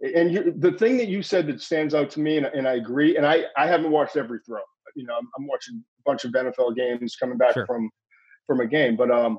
And 0.00 0.32
you, 0.32 0.52
the 0.58 0.72
thing 0.72 0.96
that 0.96 1.06
you 1.06 1.22
said 1.22 1.46
that 1.46 1.62
stands 1.62 1.94
out 1.94 2.10
to 2.10 2.20
me, 2.20 2.36
and, 2.36 2.46
and 2.46 2.66
I 2.66 2.74
agree, 2.74 3.16
and 3.16 3.24
I, 3.24 3.44
I 3.56 3.68
haven't 3.68 3.92
watched 3.92 4.16
every 4.16 4.40
throw 4.44 4.60
you 4.94 5.04
know, 5.04 5.14
I'm, 5.14 5.28
I'm, 5.38 5.46
watching 5.46 5.82
a 5.98 6.02
bunch 6.04 6.24
of 6.24 6.32
NFL 6.32 6.76
games 6.76 7.16
coming 7.16 7.38
back 7.38 7.54
sure. 7.54 7.66
from 7.66 7.90
from 8.46 8.60
a 8.60 8.66
game, 8.66 8.96
but 8.96 9.10
um, 9.10 9.38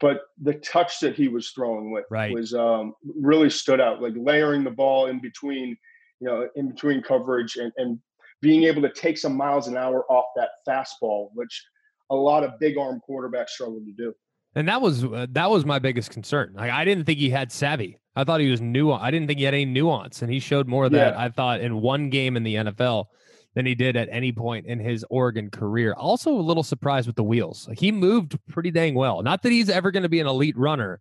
but 0.00 0.22
the 0.42 0.54
touch 0.54 1.00
that 1.00 1.14
he 1.14 1.28
was 1.28 1.50
throwing 1.50 1.90
with 1.90 2.04
right. 2.10 2.32
was 2.32 2.54
um 2.54 2.94
really 3.02 3.50
stood 3.50 3.80
out, 3.80 4.02
like 4.02 4.14
layering 4.16 4.64
the 4.64 4.70
ball 4.70 5.06
in 5.06 5.20
between, 5.20 5.76
you 6.20 6.28
know, 6.28 6.48
in 6.56 6.68
between 6.68 7.02
coverage 7.02 7.56
and 7.56 7.72
and 7.76 7.98
being 8.40 8.64
able 8.64 8.82
to 8.82 8.90
take 8.90 9.16
some 9.16 9.34
miles 9.36 9.68
an 9.68 9.76
hour 9.76 10.04
off 10.10 10.26
that 10.36 10.50
fastball, 10.68 11.28
which 11.34 11.64
a 12.10 12.14
lot 12.14 12.44
of 12.44 12.58
big 12.60 12.76
arm 12.76 13.00
quarterbacks 13.08 13.50
struggle 13.50 13.80
to 13.80 13.92
do. 13.96 14.12
And 14.54 14.68
that 14.68 14.80
was 14.80 15.04
uh, 15.04 15.26
that 15.30 15.50
was 15.50 15.64
my 15.64 15.78
biggest 15.78 16.10
concern. 16.10 16.52
Like 16.54 16.70
I 16.70 16.84
didn't 16.84 17.04
think 17.04 17.18
he 17.18 17.30
had 17.30 17.50
savvy. 17.50 17.98
I 18.16 18.22
thought 18.22 18.40
he 18.40 18.50
was 18.50 18.60
new. 18.60 18.92
I 18.92 19.10
didn't 19.10 19.26
think 19.26 19.40
he 19.40 19.44
had 19.44 19.54
any 19.54 19.64
nuance, 19.64 20.22
and 20.22 20.30
he 20.30 20.38
showed 20.38 20.68
more 20.68 20.84
of 20.84 20.92
that. 20.92 21.18
I 21.18 21.28
thought 21.28 21.60
in 21.60 21.80
one 21.80 22.10
game 22.10 22.36
in 22.36 22.44
the 22.44 22.54
NFL 22.54 23.06
than 23.54 23.66
he 23.66 23.74
did 23.74 23.96
at 23.96 24.08
any 24.10 24.32
point 24.32 24.66
in 24.66 24.80
his 24.80 25.04
Oregon 25.10 25.50
career. 25.50 25.94
Also, 25.96 26.30
a 26.30 26.40
little 26.40 26.62
surprised 26.62 27.06
with 27.06 27.16
the 27.16 27.24
wheels. 27.24 27.68
He 27.76 27.92
moved 27.92 28.38
pretty 28.48 28.70
dang 28.70 28.94
well. 28.94 29.22
Not 29.22 29.42
that 29.42 29.52
he's 29.52 29.70
ever 29.70 29.90
going 29.90 30.02
to 30.02 30.08
be 30.08 30.20
an 30.20 30.26
elite 30.26 30.56
runner, 30.56 31.00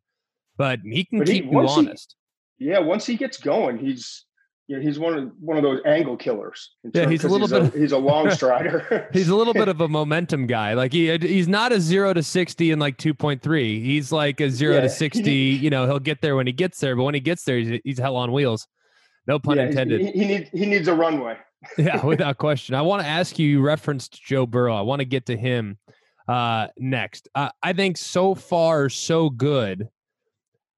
but 0.57 0.79
he 0.83 1.05
can 1.05 1.19
but 1.19 1.27
keep 1.27 1.45
he, 1.45 1.51
you 1.51 1.67
honest. 1.67 2.15
He, 2.57 2.65
yeah, 2.65 2.79
once 2.79 3.05
he 3.05 3.15
gets 3.15 3.37
going, 3.37 3.77
he's 3.77 4.25
yeah, 4.67 4.79
he's 4.79 4.97
one 4.97 5.13
of 5.13 5.31
one 5.39 5.57
of 5.57 5.63
those 5.63 5.81
angle 5.85 6.15
killers. 6.15 6.71
Yeah, 6.93 7.09
he's 7.09 7.25
a 7.25 7.27
little 7.27 7.47
he's 7.47 7.69
bit. 7.71 7.75
A, 7.75 7.79
he's 7.79 7.91
a 7.91 7.97
long 7.97 8.31
strider. 8.31 9.09
he's 9.11 9.27
a 9.27 9.35
little 9.35 9.53
bit 9.53 9.67
of 9.67 9.81
a 9.81 9.87
momentum 9.89 10.47
guy. 10.47 10.73
Like 10.73 10.93
he 10.93 11.17
he's 11.17 11.49
not 11.49 11.73
a 11.73 11.81
zero 11.81 12.13
to 12.13 12.23
sixty 12.23 12.71
in 12.71 12.79
like 12.79 12.97
two 12.97 13.13
point 13.13 13.41
three. 13.41 13.81
He's 13.81 14.11
like 14.11 14.39
a 14.39 14.49
zero 14.49 14.75
yeah, 14.75 14.81
to 14.81 14.89
sixty. 14.89 15.33
you 15.61 15.69
know, 15.69 15.85
he'll 15.85 15.99
get 15.99 16.21
there 16.21 16.37
when 16.37 16.47
he 16.47 16.53
gets 16.53 16.79
there, 16.79 16.95
but 16.95 17.03
when 17.03 17.13
he 17.13 17.19
gets 17.19 17.43
there, 17.43 17.57
he's, 17.57 17.81
he's 17.83 17.99
hell 17.99 18.15
on 18.15 18.31
wheels. 18.31 18.65
No 19.27 19.37
pun 19.37 19.57
yeah, 19.57 19.65
intended. 19.65 19.99
He, 19.99 20.11
he 20.11 20.25
needs 20.25 20.49
he 20.51 20.65
needs 20.65 20.87
a 20.87 20.93
runway. 20.93 21.37
Yeah, 21.77 22.05
without 22.05 22.37
question. 22.37 22.75
I 22.75 22.81
want 22.81 23.01
to 23.01 23.07
ask 23.07 23.39
you. 23.39 23.47
You 23.47 23.61
referenced 23.61 24.21
Joe 24.23 24.45
Burrow. 24.45 24.75
I 24.75 24.81
want 24.81 24.99
to 24.99 25.05
get 25.05 25.25
to 25.27 25.37
him 25.37 25.77
uh, 26.27 26.67
next. 26.77 27.29
Uh, 27.35 27.49
I 27.61 27.73
think 27.73 27.97
so 27.97 28.35
far 28.35 28.89
so 28.89 29.29
good. 29.29 29.87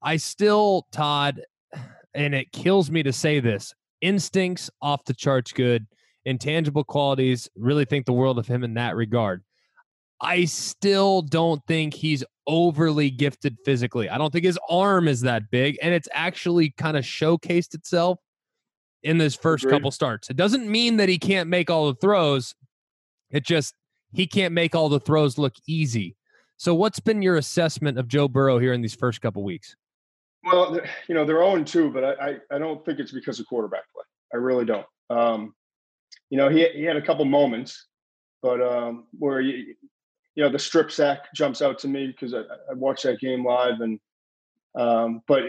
I 0.02 0.18
still 0.18 0.88
Todd 0.92 1.42
and 2.16 2.34
it 2.34 2.52
kills 2.52 2.90
me 2.90 3.04
to 3.04 3.14
say 3.14 3.40
this 3.40 3.74
instincts 4.02 4.70
off 4.82 5.04
the 5.06 5.14
charts 5.14 5.52
good, 5.52 5.86
intangible 6.26 6.84
qualities, 6.84 7.50
really 7.56 7.86
think 7.86 8.06
the 8.06 8.14
world 8.14 8.40
of 8.40 8.48
him 8.48 8.64
in 8.64 8.74
that 8.76 8.96
regard. 8.96 9.44
I 10.22 10.46
still 10.46 11.22
don't 11.22 11.62
think 11.68 11.94
he's 11.94 12.24
overly 12.48 13.10
gifted 13.10 13.58
physically. 13.66 14.10
I 14.10 14.18
don't 14.18 14.32
think 14.32 14.46
his 14.46 14.60
arm 14.70 15.08
is 15.08 15.22
that 15.22 15.52
big, 15.52 15.78
and 15.82 15.94
it's 15.94 16.08
actually 16.14 16.74
kind 16.78 16.96
of 16.96 17.04
showcased 17.04 17.74
itself 17.76 18.20
in 19.06 19.20
this 19.20 19.36
first 19.36 19.64
Agreed. 19.64 19.78
couple 19.78 19.92
starts. 19.92 20.30
It 20.30 20.36
doesn't 20.36 20.68
mean 20.68 20.98
that 20.98 21.08
he 21.08 21.20
can't 21.20 21.48
make 21.48 21.70
all 21.70 21.88
the 21.88 21.96
throws. 21.96 22.56
It 23.30 23.46
just 23.46 23.76
he 24.14 24.26
can't 24.28 24.54
make 24.54 24.76
all 24.76 24.90
the 24.90 25.00
throws 25.00 25.38
look 25.38 25.54
easy. 25.68 26.16
So, 26.58 26.74
what's 26.74 27.00
been 27.00 27.22
your 27.22 27.36
assessment 27.38 28.00
of 28.00 28.08
Joe 28.08 28.28
Burrow 28.28 28.58
here 28.58 28.74
in 28.74 28.82
these 28.82 28.96
first 28.96 29.22
couple 29.22 29.44
weeks? 29.44 29.76
Well, 30.44 30.80
you 31.08 31.16
know, 31.16 31.26
they're 31.26 31.38
0 31.38 31.64
2, 31.64 31.92
but 31.92 32.04
I, 32.04 32.12
I, 32.12 32.38
I, 32.52 32.60
don't 32.60 32.86
think 32.86 33.00
it's 33.00 33.12
because 33.12 33.40
of 33.40 33.48
quarterback 33.48 33.84
play. 33.94 34.04
I 34.34 34.38
really 34.38 34.66
don't. 34.66 34.86
Um, 35.10 35.56
you 36.30 36.38
know, 36.38 36.50
he, 36.50 36.68
he 36.70 36.84
had 36.84 36.98
a 36.98 37.02
couple 37.02 37.26
moments, 37.26 37.88
but 38.44 38.62
um, 38.62 39.06
where, 39.18 39.42
you, 39.42 39.74
you 40.36 40.44
know, 40.44 40.50
the 40.50 40.60
strip 40.60 40.92
sack 40.92 41.34
jumps 41.34 41.64
out 41.64 41.80
to 41.80 41.88
me 41.88 42.08
because 42.08 42.36
I, 42.36 42.42
I 42.42 42.74
watched 42.76 43.04
that 43.04 43.20
game 43.20 43.44
live. 43.44 43.82
And, 43.82 44.00
um, 44.78 45.24
but 45.28 45.44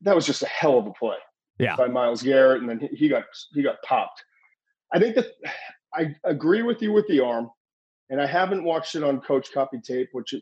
that 0.00 0.14
was 0.14 0.24
just 0.24 0.42
a 0.42 0.46
hell 0.46 0.78
of 0.78 0.86
a 0.86 0.92
play 0.92 1.18
yeah. 1.58 1.76
by 1.76 1.88
Myles 1.88 2.22
Garrett. 2.22 2.60
And 2.60 2.68
then 2.68 2.88
he, 2.92 3.08
got, 3.08 3.24
he 3.52 3.62
got 3.62 3.82
popped. 3.82 4.22
I 4.92 4.98
think 4.98 5.14
that 5.14 5.26
I 5.94 6.14
agree 6.24 6.62
with 6.62 6.82
you 6.82 6.92
with 6.92 7.06
the 7.08 7.20
arm. 7.20 7.50
And 8.10 8.20
I 8.20 8.26
haven't 8.26 8.64
watched 8.64 8.94
it 8.94 9.02
on 9.02 9.20
coach 9.20 9.52
copy 9.52 9.78
tape, 9.80 10.08
which 10.12 10.34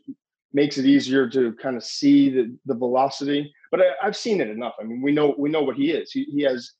makes 0.53 0.77
it 0.77 0.85
easier 0.85 1.29
to 1.29 1.53
kind 1.53 1.77
of 1.77 1.83
see 1.83 2.29
the, 2.29 2.57
the 2.65 2.75
velocity. 2.75 3.53
But 3.71 3.81
I, 3.81 4.05
have 4.05 4.15
seen 4.15 4.41
it 4.41 4.49
enough. 4.49 4.73
I 4.79 4.83
mean, 4.83 5.01
we 5.01 5.11
know 5.11 5.35
we 5.37 5.49
know 5.49 5.61
what 5.61 5.77
he 5.77 5.91
is. 5.91 6.11
He, 6.11 6.25
he 6.25 6.41
has, 6.43 6.71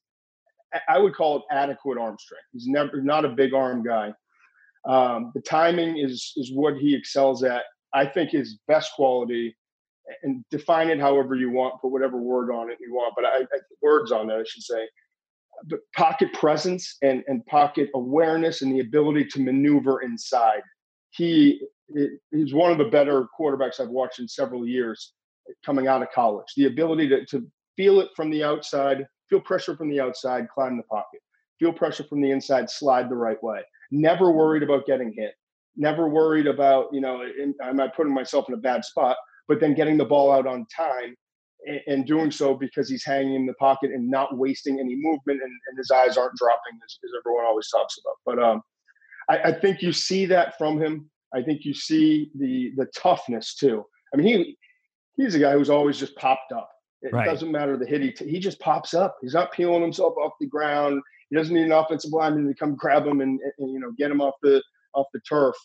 I 0.89 0.97
would 0.97 1.15
call 1.15 1.37
it 1.37 1.43
adequate 1.51 1.97
arm 1.97 2.17
strength. 2.19 2.43
He's 2.51 2.67
never 2.67 3.01
not 3.01 3.25
a 3.25 3.29
big 3.29 3.53
arm 3.53 3.83
guy. 3.83 4.13
Um, 4.87 5.31
the 5.33 5.41
timing 5.41 5.97
is 5.97 6.33
is 6.35 6.51
what 6.53 6.75
he 6.75 6.95
excels 6.95 7.43
at. 7.43 7.63
I 7.93 8.05
think 8.05 8.31
his 8.31 8.59
best 8.67 8.91
quality, 8.95 9.55
and 10.23 10.43
define 10.49 10.89
it 10.89 10.99
however 10.99 11.35
you 11.35 11.51
want, 11.51 11.81
put 11.81 11.91
whatever 11.91 12.17
word 12.17 12.51
on 12.51 12.69
it 12.69 12.77
you 12.79 12.93
want, 12.93 13.13
but 13.15 13.25
I, 13.25 13.41
I 13.41 13.59
words 13.81 14.11
on 14.11 14.29
it, 14.29 14.33
I 14.33 14.43
should 14.45 14.63
say. 14.63 14.87
But 15.65 15.79
pocket 15.95 16.33
presence 16.33 16.97
and 17.01 17.23
and 17.27 17.45
pocket 17.45 17.89
awareness 17.93 18.61
and 18.61 18.73
the 18.73 18.79
ability 18.79 19.25
to 19.25 19.41
maneuver 19.41 20.01
inside. 20.01 20.61
He 21.11 21.61
he's 22.31 22.53
one 22.53 22.71
of 22.71 22.77
the 22.77 22.85
better 22.85 23.27
quarterbacks 23.39 23.79
I've 23.79 23.89
watched 23.89 24.19
in 24.19 24.27
several 24.27 24.65
years 24.65 25.13
coming 25.65 25.87
out 25.87 26.01
of 26.01 26.07
college. 26.13 26.47
The 26.55 26.65
ability 26.65 27.09
to, 27.09 27.25
to 27.25 27.47
feel 27.75 27.99
it 27.99 28.09
from 28.15 28.31
the 28.31 28.43
outside, 28.43 29.05
feel 29.29 29.41
pressure 29.41 29.75
from 29.75 29.89
the 29.89 29.99
outside, 29.99 30.47
climb 30.53 30.77
the 30.77 30.83
pocket, 30.83 31.19
feel 31.59 31.73
pressure 31.73 32.03
from 32.03 32.21
the 32.21 32.31
inside, 32.31 32.69
slide 32.69 33.09
the 33.09 33.15
right 33.15 33.41
way. 33.43 33.61
Never 33.91 34.31
worried 34.31 34.63
about 34.63 34.85
getting 34.85 35.13
hit. 35.15 35.33
Never 35.75 36.09
worried 36.09 36.47
about, 36.47 36.87
you 36.91 37.01
know, 37.01 37.25
I'm 37.63 37.75
not 37.75 37.95
putting 37.95 38.13
myself 38.13 38.45
in 38.47 38.53
a 38.53 38.57
bad 38.57 38.83
spot, 38.83 39.17
but 39.51 39.59
then 39.59 39.73
getting 39.73 39.97
the 39.97 40.05
ball 40.05 40.31
out 40.31 40.47
on 40.47 40.65
time 40.73 41.13
and, 41.67 41.81
and 41.87 42.05
doing 42.07 42.31
so 42.31 42.55
because 42.55 42.89
he's 42.89 43.03
hanging 43.03 43.35
in 43.35 43.45
the 43.45 43.53
pocket 43.55 43.91
and 43.91 44.09
not 44.09 44.37
wasting 44.37 44.79
any 44.79 44.95
movement 44.95 45.41
and, 45.41 45.51
and 45.67 45.77
his 45.77 45.91
eyes 45.91 46.15
aren't 46.15 46.37
dropping 46.37 46.79
as, 46.85 46.97
as, 47.03 47.11
everyone 47.19 47.43
always 47.45 47.69
talks 47.69 47.97
about. 47.99 48.15
But 48.25 48.41
um, 48.41 48.61
I, 49.29 49.49
I 49.49 49.59
think 49.59 49.81
you 49.81 49.91
see 49.91 50.25
that 50.27 50.57
from 50.57 50.81
him 50.81 51.11
I 51.33 51.41
think 51.41 51.65
you 51.65 51.73
see 51.73 52.29
the 52.35 52.71
the 52.75 52.85
toughness 52.95 53.55
too. 53.55 53.85
I 54.13 54.17
mean, 54.17 54.27
he 54.27 54.57
he's 55.15 55.35
a 55.35 55.39
guy 55.39 55.53
who's 55.53 55.69
always 55.69 55.97
just 55.97 56.15
popped 56.15 56.51
up. 56.51 56.69
It 57.01 57.13
right. 57.13 57.25
doesn't 57.25 57.51
matter 57.51 57.77
the 57.77 57.85
hit 57.85 58.01
he 58.01 58.11
t- 58.11 58.29
he 58.29 58.39
just 58.39 58.59
pops 58.59 58.93
up. 58.93 59.17
He's 59.21 59.33
not 59.33 59.51
peeling 59.51 59.81
himself 59.81 60.13
off 60.17 60.33
the 60.39 60.47
ground. 60.47 61.01
He 61.29 61.35
doesn't 61.35 61.53
need 61.53 61.65
an 61.65 61.71
offensive 61.71 62.11
lineman 62.11 62.47
to 62.47 62.53
come 62.53 62.75
grab 62.75 63.07
him 63.07 63.21
and, 63.21 63.39
and 63.57 63.71
you 63.71 63.79
know 63.79 63.91
get 63.97 64.11
him 64.11 64.21
off 64.21 64.35
the 64.41 64.61
off 64.93 65.07
the 65.13 65.21
turf. 65.21 65.55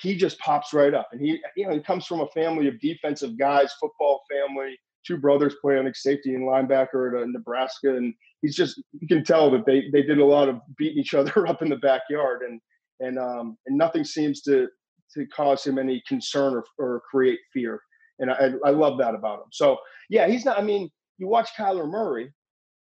He 0.00 0.16
just 0.16 0.38
pops 0.38 0.72
right 0.72 0.94
up, 0.94 1.08
and 1.12 1.20
he 1.20 1.40
you 1.56 1.66
know 1.66 1.74
he 1.74 1.80
comes 1.80 2.06
from 2.06 2.20
a 2.20 2.28
family 2.28 2.68
of 2.68 2.80
defensive 2.80 3.38
guys, 3.38 3.72
football 3.80 4.22
family. 4.30 4.78
Two 5.06 5.16
brothers 5.16 5.54
play 5.62 5.78
on 5.78 5.90
safety 5.94 6.34
and 6.34 6.44
linebacker 6.44 7.16
at 7.16 7.22
uh, 7.22 7.26
Nebraska, 7.26 7.96
and 7.96 8.14
he's 8.42 8.54
just 8.54 8.82
you 8.92 9.08
can 9.08 9.24
tell 9.24 9.50
that 9.50 9.66
they 9.66 9.84
they 9.92 10.02
did 10.02 10.18
a 10.18 10.24
lot 10.24 10.48
of 10.48 10.60
beating 10.76 10.98
each 10.98 11.14
other 11.20 11.46
up 11.46 11.62
in 11.62 11.68
the 11.68 11.76
backyard, 11.76 12.42
and 12.48 12.60
and 13.00 13.18
um 13.18 13.56
and 13.66 13.76
nothing 13.76 14.04
seems 14.04 14.42
to 14.42 14.68
to 15.14 15.26
cause 15.26 15.66
him 15.66 15.78
any 15.78 16.02
concern 16.06 16.54
or, 16.54 16.64
or 16.78 17.02
create 17.10 17.38
fear. 17.52 17.80
And 18.18 18.30
I, 18.30 18.50
I 18.64 18.70
love 18.70 18.98
that 18.98 19.14
about 19.14 19.38
him. 19.38 19.48
So 19.52 19.78
yeah, 20.10 20.26
he's 20.26 20.44
not. 20.44 20.58
I 20.58 20.62
mean, 20.62 20.90
you 21.18 21.28
watch 21.28 21.50
Kyler 21.56 21.88
Murray 21.88 22.32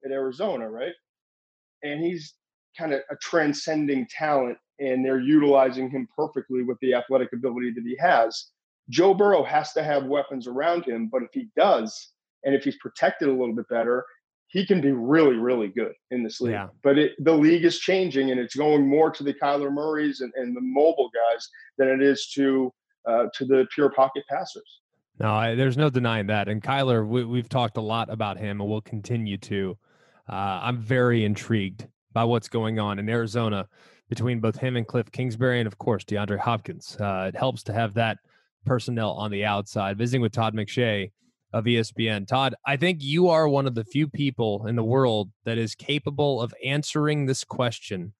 at 0.05 0.11
Arizona, 0.11 0.69
right? 0.69 0.93
And 1.83 2.03
he's 2.03 2.33
kind 2.77 2.93
of 2.93 3.01
a 3.11 3.15
transcending 3.21 4.07
talent, 4.09 4.57
and 4.79 5.03
they're 5.03 5.19
utilizing 5.19 5.89
him 5.89 6.07
perfectly 6.15 6.63
with 6.63 6.79
the 6.81 6.93
athletic 6.93 7.33
ability 7.33 7.71
that 7.71 7.83
he 7.85 7.97
has. 7.99 8.51
Joe 8.89 9.13
Burrow 9.13 9.43
has 9.43 9.73
to 9.73 9.83
have 9.83 10.05
weapons 10.05 10.47
around 10.47 10.85
him, 10.85 11.09
but 11.11 11.23
if 11.23 11.29
he 11.33 11.49
does, 11.55 12.11
and 12.43 12.55
if 12.55 12.63
he's 12.63 12.77
protected 12.77 13.27
a 13.27 13.31
little 13.31 13.53
bit 13.53 13.67
better, 13.69 14.05
he 14.47 14.65
can 14.65 14.79
be 14.79 14.91
really, 14.91 15.35
really 15.35 15.67
good 15.67 15.93
in 16.11 16.23
this 16.23 16.39
league. 16.39 16.53
Yeah. 16.53 16.67
But 16.83 16.97
it, 16.97 17.11
the 17.19 17.33
league 17.33 17.65
is 17.65 17.79
changing, 17.79 18.31
and 18.31 18.39
it's 18.39 18.55
going 18.55 18.87
more 18.87 19.11
to 19.11 19.23
the 19.23 19.33
Kyler 19.33 19.71
Murrays 19.71 20.21
and, 20.21 20.31
and 20.35 20.55
the 20.55 20.61
mobile 20.61 21.09
guys 21.13 21.49
than 21.77 21.89
it 21.89 22.01
is 22.01 22.31
to 22.35 22.73
uh, 23.05 23.25
to 23.33 23.45
the 23.45 23.67
pure 23.73 23.89
pocket 23.89 24.23
passers. 24.29 24.79
No, 25.19 25.33
I, 25.33 25.55
there's 25.55 25.77
no 25.77 25.89
denying 25.89 26.27
that. 26.27 26.47
And 26.47 26.61
Kyler, 26.61 27.07
we, 27.07 27.39
have 27.39 27.49
talked 27.49 27.77
a 27.77 27.81
lot 27.81 28.09
about 28.09 28.37
him, 28.37 28.61
and 28.61 28.69
we'll 28.69 28.81
continue 28.81 29.37
to. 29.37 29.77
Uh, 30.29 30.59
I'm 30.63 30.77
very 30.77 31.25
intrigued 31.25 31.87
by 32.13 32.23
what's 32.23 32.49
going 32.49 32.79
on 32.79 32.99
in 32.99 33.09
Arizona 33.09 33.67
between 34.09 34.39
both 34.39 34.57
him 34.57 34.75
and 34.75 34.87
Cliff 34.87 35.11
Kingsbury, 35.11 35.59
and 35.59 35.67
of 35.67 35.77
course 35.77 36.03
DeAndre 36.03 36.39
Hopkins. 36.39 36.97
Uh, 36.99 37.31
it 37.33 37.37
helps 37.37 37.63
to 37.63 37.73
have 37.73 37.93
that 37.95 38.17
personnel 38.65 39.11
on 39.11 39.31
the 39.31 39.45
outside. 39.45 39.97
Visiting 39.97 40.21
with 40.21 40.31
Todd 40.31 40.53
McShay 40.53 41.11
of 41.53 41.65
ESPN. 41.65 42.27
Todd, 42.27 42.55
I 42.65 42.77
think 42.77 43.01
you 43.01 43.29
are 43.29 43.47
one 43.47 43.67
of 43.67 43.75
the 43.75 43.83
few 43.83 44.07
people 44.07 44.67
in 44.67 44.75
the 44.75 44.83
world 44.83 45.29
that 45.45 45.57
is 45.57 45.75
capable 45.75 46.41
of 46.41 46.53
answering 46.63 47.25
this 47.25 47.43
question. 47.43 48.13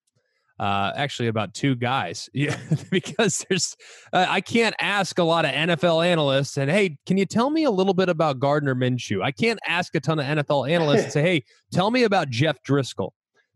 Uh, 0.60 0.92
actually, 0.96 1.28
about 1.28 1.54
two 1.54 1.76
guys, 1.76 2.30
yeah, 2.34 2.58
because 2.90 3.46
there's, 3.48 3.76
uh, 4.12 4.26
I 4.28 4.42
can't 4.42 4.74
ask 4.80 5.20
a 5.20 5.24
lot 5.24 5.46
of 5.46 5.52
NFL 5.52 6.04
analysts 6.04 6.58
and 6.58 6.72
hey, 6.72 6.98
can 7.06 7.18
you 7.18 7.28
tell 7.28 7.52
me 7.52 7.66
a 7.66 7.72
little 7.72 7.94
bit 7.94 8.10
about 8.10 8.40
Gardner 8.40 8.74
Minshew? 8.74 9.22
I 9.22 9.32
can't 9.32 9.60
ask 9.68 9.94
a 9.94 10.00
ton 10.00 10.20
of 10.20 10.26
NFL 10.26 10.68
analysts 10.68 11.04
and 11.04 11.14
say, 11.14 11.22
hey, 11.22 11.44
tell 11.72 11.92
me 11.92 12.04
about 12.04 12.30
Jeff 12.30 12.64
Driskel. 12.64 13.12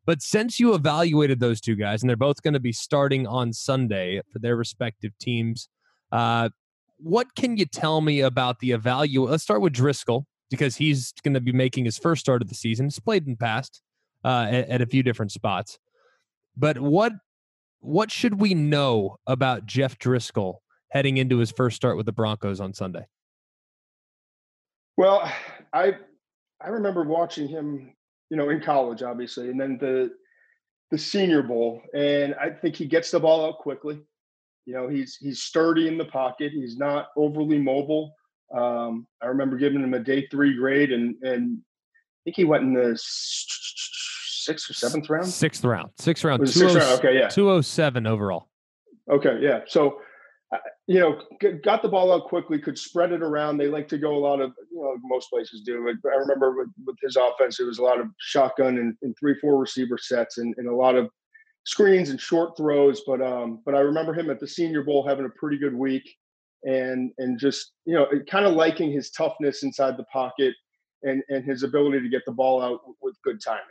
But 0.06 0.22
since 0.22 0.60
you 0.60 0.74
evaluated 0.74 1.40
those 1.40 1.62
two 1.62 1.76
guys, 1.76 2.02
and 2.02 2.10
they're 2.10 2.18
both 2.18 2.42
going 2.42 2.56
to 2.56 2.60
be 2.60 2.74
starting 2.74 3.28
on 3.28 3.54
Sunday 3.54 4.22
for 4.32 4.40
their 4.40 4.56
respective 4.56 5.12
teams, 5.20 5.70
uh, 6.12 6.50
what 6.98 7.36
can 7.36 7.58
you 7.58 7.66
tell 7.66 8.02
me 8.02 8.22
about 8.22 8.60
the 8.60 8.72
evaluate? 8.72 9.30
Let's 9.30 9.44
start 9.44 9.62
with 9.62 9.74
Driskel 9.74 10.26
because 10.50 10.76
he's 10.76 11.14
going 11.24 11.34
to 11.34 11.42
be 11.42 11.52
making 11.52 11.86
his 11.86 11.98
first 11.98 12.22
start 12.22 12.42
of 12.42 12.50
the 12.50 12.56
season. 12.56 12.88
He's 12.88 13.00
played 13.00 13.26
in 13.26 13.34
the 13.34 13.38
past 13.38 13.82
uh, 14.24 14.48
at, 14.50 14.70
at, 14.70 14.82
a 14.82 14.86
few 14.86 15.04
different 15.04 15.32
spots. 15.32 15.80
But 16.56 16.80
what 16.80 17.14
what 17.80 18.12
should 18.12 18.40
we 18.40 18.54
know 18.54 19.18
about 19.26 19.66
Jeff 19.66 19.98
Driskel 19.98 20.58
heading 20.92 21.18
into 21.18 21.40
his 21.40 21.52
first 21.52 21.76
start 21.76 21.98
with 21.98 22.06
the 22.06 22.12
Broncos 22.12 22.60
on 22.60 22.74
Sunday? 22.74 23.06
Well, 24.98 25.32
I 25.74 25.96
I 26.64 26.70
remember 26.70 27.04
watching 27.04 27.48
him, 27.48 27.94
you 28.32 28.38
know, 28.38 28.50
in 28.50 28.62
college, 28.62 29.04
obviously, 29.04 29.50
and 29.50 29.60
then 29.60 29.78
the 29.78 30.10
the 30.90 30.98
Senior 30.98 31.44
Bowl, 31.44 31.82
and 31.94 32.34
I 32.36 32.50
think 32.50 32.78
he 32.78 32.86
gets 32.86 33.12
the 33.12 33.20
ball 33.20 33.46
out 33.46 33.60
quickly. 33.60 34.00
You 34.66 34.74
know, 34.74 34.88
he's 34.88 35.18
he's 35.18 35.44
sturdy 35.44 35.90
in 35.90 35.98
the 35.98 36.06
pocket. 36.06 36.54
He's 36.54 36.78
not 36.78 37.10
overly 37.18 37.60
mobile. 37.60 38.16
Um, 38.56 39.06
I 39.22 39.28
remember 39.28 39.58
giving 39.58 39.84
him 39.84 39.94
a 39.94 40.00
day 40.00 40.28
three 40.32 40.56
grade, 40.56 40.94
and 40.94 41.16
and 41.24 41.60
I 41.60 42.20
think 42.24 42.38
he 42.38 42.46
went 42.46 42.64
in 42.64 42.74
the 42.74 42.98
sixth 42.98 44.70
or 44.70 44.74
seventh 44.74 45.10
round. 45.10 45.28
Sixth 45.28 45.66
round. 45.66 45.90
Sixth 46.00 46.24
round. 46.24 46.50
Sixth 46.50 46.76
round. 46.76 47.00
Okay, 47.00 47.18
yeah. 47.20 47.28
Two 47.28 47.50
oh 47.50 47.60
seven 47.60 48.08
overall. 48.08 48.48
Okay, 49.10 49.40
yeah. 49.42 49.60
So 49.68 50.00
you 50.88 51.00
know, 51.00 51.22
got 51.64 51.82
the 51.82 51.88
ball 51.88 52.12
out 52.12 52.28
quickly, 52.28 52.60
could 52.60 52.78
spread 52.78 53.12
it 53.12 53.22
around. 53.22 53.58
They 53.58 53.68
like 53.68 53.88
to 53.90 53.98
go 53.98 54.16
a 54.16 54.20
lot 54.20 54.42
of, 54.42 54.52
you 54.72 54.82
know, 54.82 54.98
most 55.04 55.30
places 55.30 55.62
do. 55.62 55.90
But 56.04 56.12
I 56.12 56.18
remember 56.18 56.58
with, 56.58 56.68
with 56.86 56.98
his 57.02 57.16
offense, 57.16 57.60
it 57.60 57.66
was 57.66 57.78
a 57.78 57.84
lot 57.84 58.02
of 58.02 58.08
shotgun 58.20 58.78
and, 58.78 58.96
and 59.02 59.16
three, 59.18 59.36
four 59.40 59.58
receiver 59.58 59.98
sets 59.98 60.38
and, 60.38 60.54
and, 60.58 60.68
a 60.68 60.76
lot 60.76 60.96
of 60.96 61.10
screens 61.66 62.10
and 62.10 62.20
short 62.20 62.58
throws. 62.58 63.04
But 63.08 63.22
um, 63.22 63.62
but 63.66 63.76
I 63.76 63.80
remember 63.80 64.14
him 64.14 64.30
at 64.30 64.40
the 64.40 64.48
Senior 64.48 64.84
Bowl 64.84 65.08
having 65.08 65.26
a 65.26 65.30
pretty 65.30 65.58
good 65.58 65.76
week, 65.76 66.04
and 66.64 67.12
and 67.18 67.40
just 67.40 67.72
you 67.86 67.94
know, 67.94 68.08
kind 68.30 68.46
of 68.46 68.54
liking 68.54 68.92
his 68.92 69.12
toughness 69.12 69.64
inside 69.64 69.96
the 69.96 70.06
pocket 70.06 70.54
and 71.04 71.24
and 71.30 71.46
his 71.46 71.64
ability 71.64 72.02
to 72.02 72.10
get 72.10 72.24
the 72.26 72.34
ball 72.34 72.62
out 72.62 72.82
with 73.02 73.16
good 73.24 73.40
timing. 73.42 73.62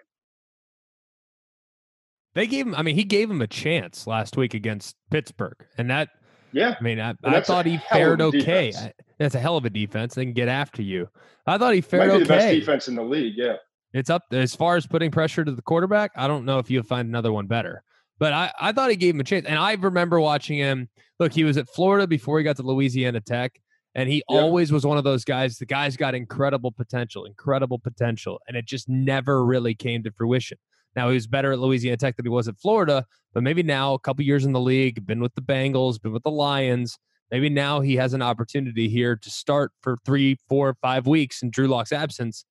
They 2.35 2.47
gave 2.47 2.66
him. 2.66 2.75
I 2.75 2.83
mean, 2.83 2.95
he 2.95 3.05
gave 3.05 3.31
him 3.31 3.43
a 3.43 3.47
chance 3.47 4.07
last 4.07 4.37
week 4.37 4.55
against 4.55 4.97
Pittsburgh, 5.11 5.66
and 5.77 5.90
that 5.90 6.11
yeah. 6.53 6.75
I 6.79 6.83
mean, 6.83 7.01
I, 7.01 7.15
I 7.25 7.41
thought 7.41 7.67
he 7.67 7.79
fared 7.91 8.21
okay. 8.21 8.73
I, 8.77 8.93
that's 9.19 9.35
a 9.35 9.41
hell 9.41 9.57
of 9.57 9.65
a 9.65 9.71
defense. 9.71 10.15
They 10.15 10.25
can 10.25 10.33
get 10.33 10.49
after 10.49 10.83
you. 10.83 11.09
I 11.47 11.59
thought 11.59 11.75
he 11.75 11.81
fared 11.81 12.11
okay. 12.11 12.19
the 12.23 12.29
best 12.29 12.49
defense 12.49 12.89
in 12.89 12.95
the 12.95 13.03
league. 13.03 13.35
Yeah. 13.37 13.57
It's 13.93 14.11
up 14.11 14.25
as 14.33 14.55
far 14.55 14.77
as 14.77 14.87
putting 14.87 15.11
pressure 15.11 15.45
to 15.45 15.53
the 15.53 15.63
quarterback. 15.63 16.13
I 16.17 16.29
don't 16.29 16.45
know 16.45 16.59
if 16.59 16.71
you'll 16.71 16.85
find 16.85 17.09
another 17.09 17.33
one 17.33 17.47
better, 17.47 17.83
but 18.19 18.33
I, 18.33 18.53
I 18.61 18.73
thought 18.73 18.91
he 18.91 18.97
gave 18.97 19.15
him 19.15 19.21
a 19.21 19.25
chance. 19.25 19.47
And 19.47 19.59
I 19.59 19.73
remember 19.73 20.21
watching 20.21 20.59
him. 20.59 20.89
Look, 21.19 21.33
he 21.33 21.45
was 21.45 21.57
at 21.57 21.69
Florida 21.69 22.07
before 22.07 22.39
he 22.39 22.45
got 22.45 22.57
to 22.57 22.63
Louisiana 22.63 23.21
Tech. 23.21 23.61
And 23.95 24.09
he 24.09 24.23
yeah. 24.29 24.39
always 24.39 24.71
was 24.71 24.87
one 24.87 24.99
of 24.99 25.05
those 25.05 25.25
guys. 25.25 25.59
The 25.59 25.67
guy's 25.67 25.97
got 25.97 26.15
incredible 26.15 26.71
potential, 26.71 27.25
incredible 27.25 27.79
potential. 27.79 28.41
And 28.47 28.57
it 28.57 28.65
just 28.65 28.89
never 28.89 29.45
really 29.45 29.75
came 29.75 30.05
to 30.05 30.13
fruition. 30.13 30.59
Now 30.96 31.09
he 31.09 31.14
was 31.14 31.26
better 31.26 31.53
at 31.53 31.59
Louisiana 31.59 31.96
Tech 31.96 32.16
than 32.16 32.26
he 32.26 32.31
was 32.31 32.48
at 32.48 32.59
Florida, 32.59 33.07
but 33.33 33.42
maybe 33.42 33.62
now 33.62 33.94
a 33.94 33.98
couple 33.98 34.24
years 34.24 34.44
in 34.44 34.53
the 34.53 34.61
league, 34.61 35.07
been 35.07 35.20
with 35.20 35.35
the 35.35 35.42
Bengals, 35.42 36.00
been 36.00 36.12
with 36.12 36.24
the 36.24 36.31
Lions. 36.31 36.98
Maybe 37.31 37.48
now 37.48 37.81
he 37.81 37.94
has 37.96 38.12
an 38.12 38.22
opportunity 38.22 38.88
here 38.88 39.14
to 39.14 39.31
start 39.31 39.70
for 39.83 39.96
three, 40.05 40.37
four, 40.48 40.76
five 40.83 41.07
weeks 41.07 41.42
in 41.42 41.50
Drew 41.50 41.68
Lock's 41.68 41.92
absence 41.92 42.44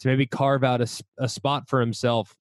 to 0.00 0.08
maybe 0.08 0.26
carve 0.26 0.62
out 0.62 0.82
a, 0.82 0.88
a 1.18 1.28
spot 1.28 1.68
for 1.68 1.80
himself 1.80 2.36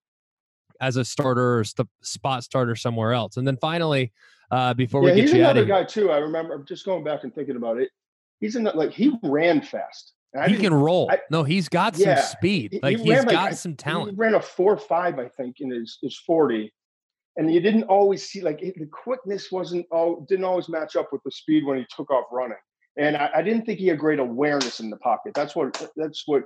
as 0.81 0.97
a 0.97 1.05
starter 1.05 1.59
or 1.59 1.63
st- 1.63 1.87
spot 2.01 2.43
starter 2.43 2.75
somewhere 2.75 3.13
else. 3.13 3.37
And 3.37 3.47
then 3.47 3.57
finally, 3.57 4.11
uh, 4.51 4.73
before 4.73 5.07
yeah, 5.07 5.15
we 5.15 5.21
get 5.21 5.33
you 5.33 5.45
out 5.45 5.57
of 5.57 5.67
guy 5.67 5.83
too. 5.83 6.11
I 6.11 6.17
remember 6.17 6.63
just 6.63 6.85
going 6.85 7.03
back 7.03 7.23
and 7.23 7.33
thinking 7.33 7.55
about 7.55 7.77
it. 7.79 7.89
He's 8.41 8.55
in 8.55 8.63
that 8.65 8.75
like 8.75 8.91
he 8.91 9.13
ran 9.23 9.61
fast. 9.61 10.13
He 10.47 10.57
can 10.57 10.73
roll. 10.73 11.09
I, 11.09 11.19
no, 11.31 11.43
he's 11.43 11.69
got 11.69 11.97
yeah, 11.97 12.15
some 12.15 12.37
speed. 12.37 12.79
Like 12.83 12.97
he 12.97 13.09
has 13.09 13.25
got 13.25 13.55
some 13.55 13.75
talent. 13.75 14.11
He 14.11 14.15
ran 14.15 14.35
a 14.35 14.41
four 14.41 14.77
five, 14.77 15.17
I 15.17 15.29
think, 15.29 15.57
in 15.59 15.71
his 15.71 15.97
his 16.01 16.17
forty, 16.17 16.73
and 17.37 17.53
you 17.53 17.61
didn't 17.61 17.83
always 17.83 18.27
see 18.27 18.41
like 18.41 18.59
the 18.59 18.89
quickness 18.91 19.51
wasn't 19.51 19.85
all 19.91 20.25
didn't 20.27 20.45
always 20.45 20.67
match 20.67 20.95
up 20.95 21.13
with 21.13 21.21
the 21.23 21.31
speed 21.31 21.65
when 21.65 21.77
he 21.77 21.85
took 21.95 22.09
off 22.11 22.25
running. 22.31 22.57
And 22.97 23.17
I, 23.17 23.29
I 23.35 23.41
didn't 23.41 23.65
think 23.65 23.79
he 23.79 23.87
had 23.87 23.99
great 23.99 24.19
awareness 24.19 24.79
in 24.79 24.89
the 24.89 24.97
pocket. 24.97 25.33
That's 25.33 25.55
what 25.55 25.89
that's 25.95 26.23
what 26.25 26.43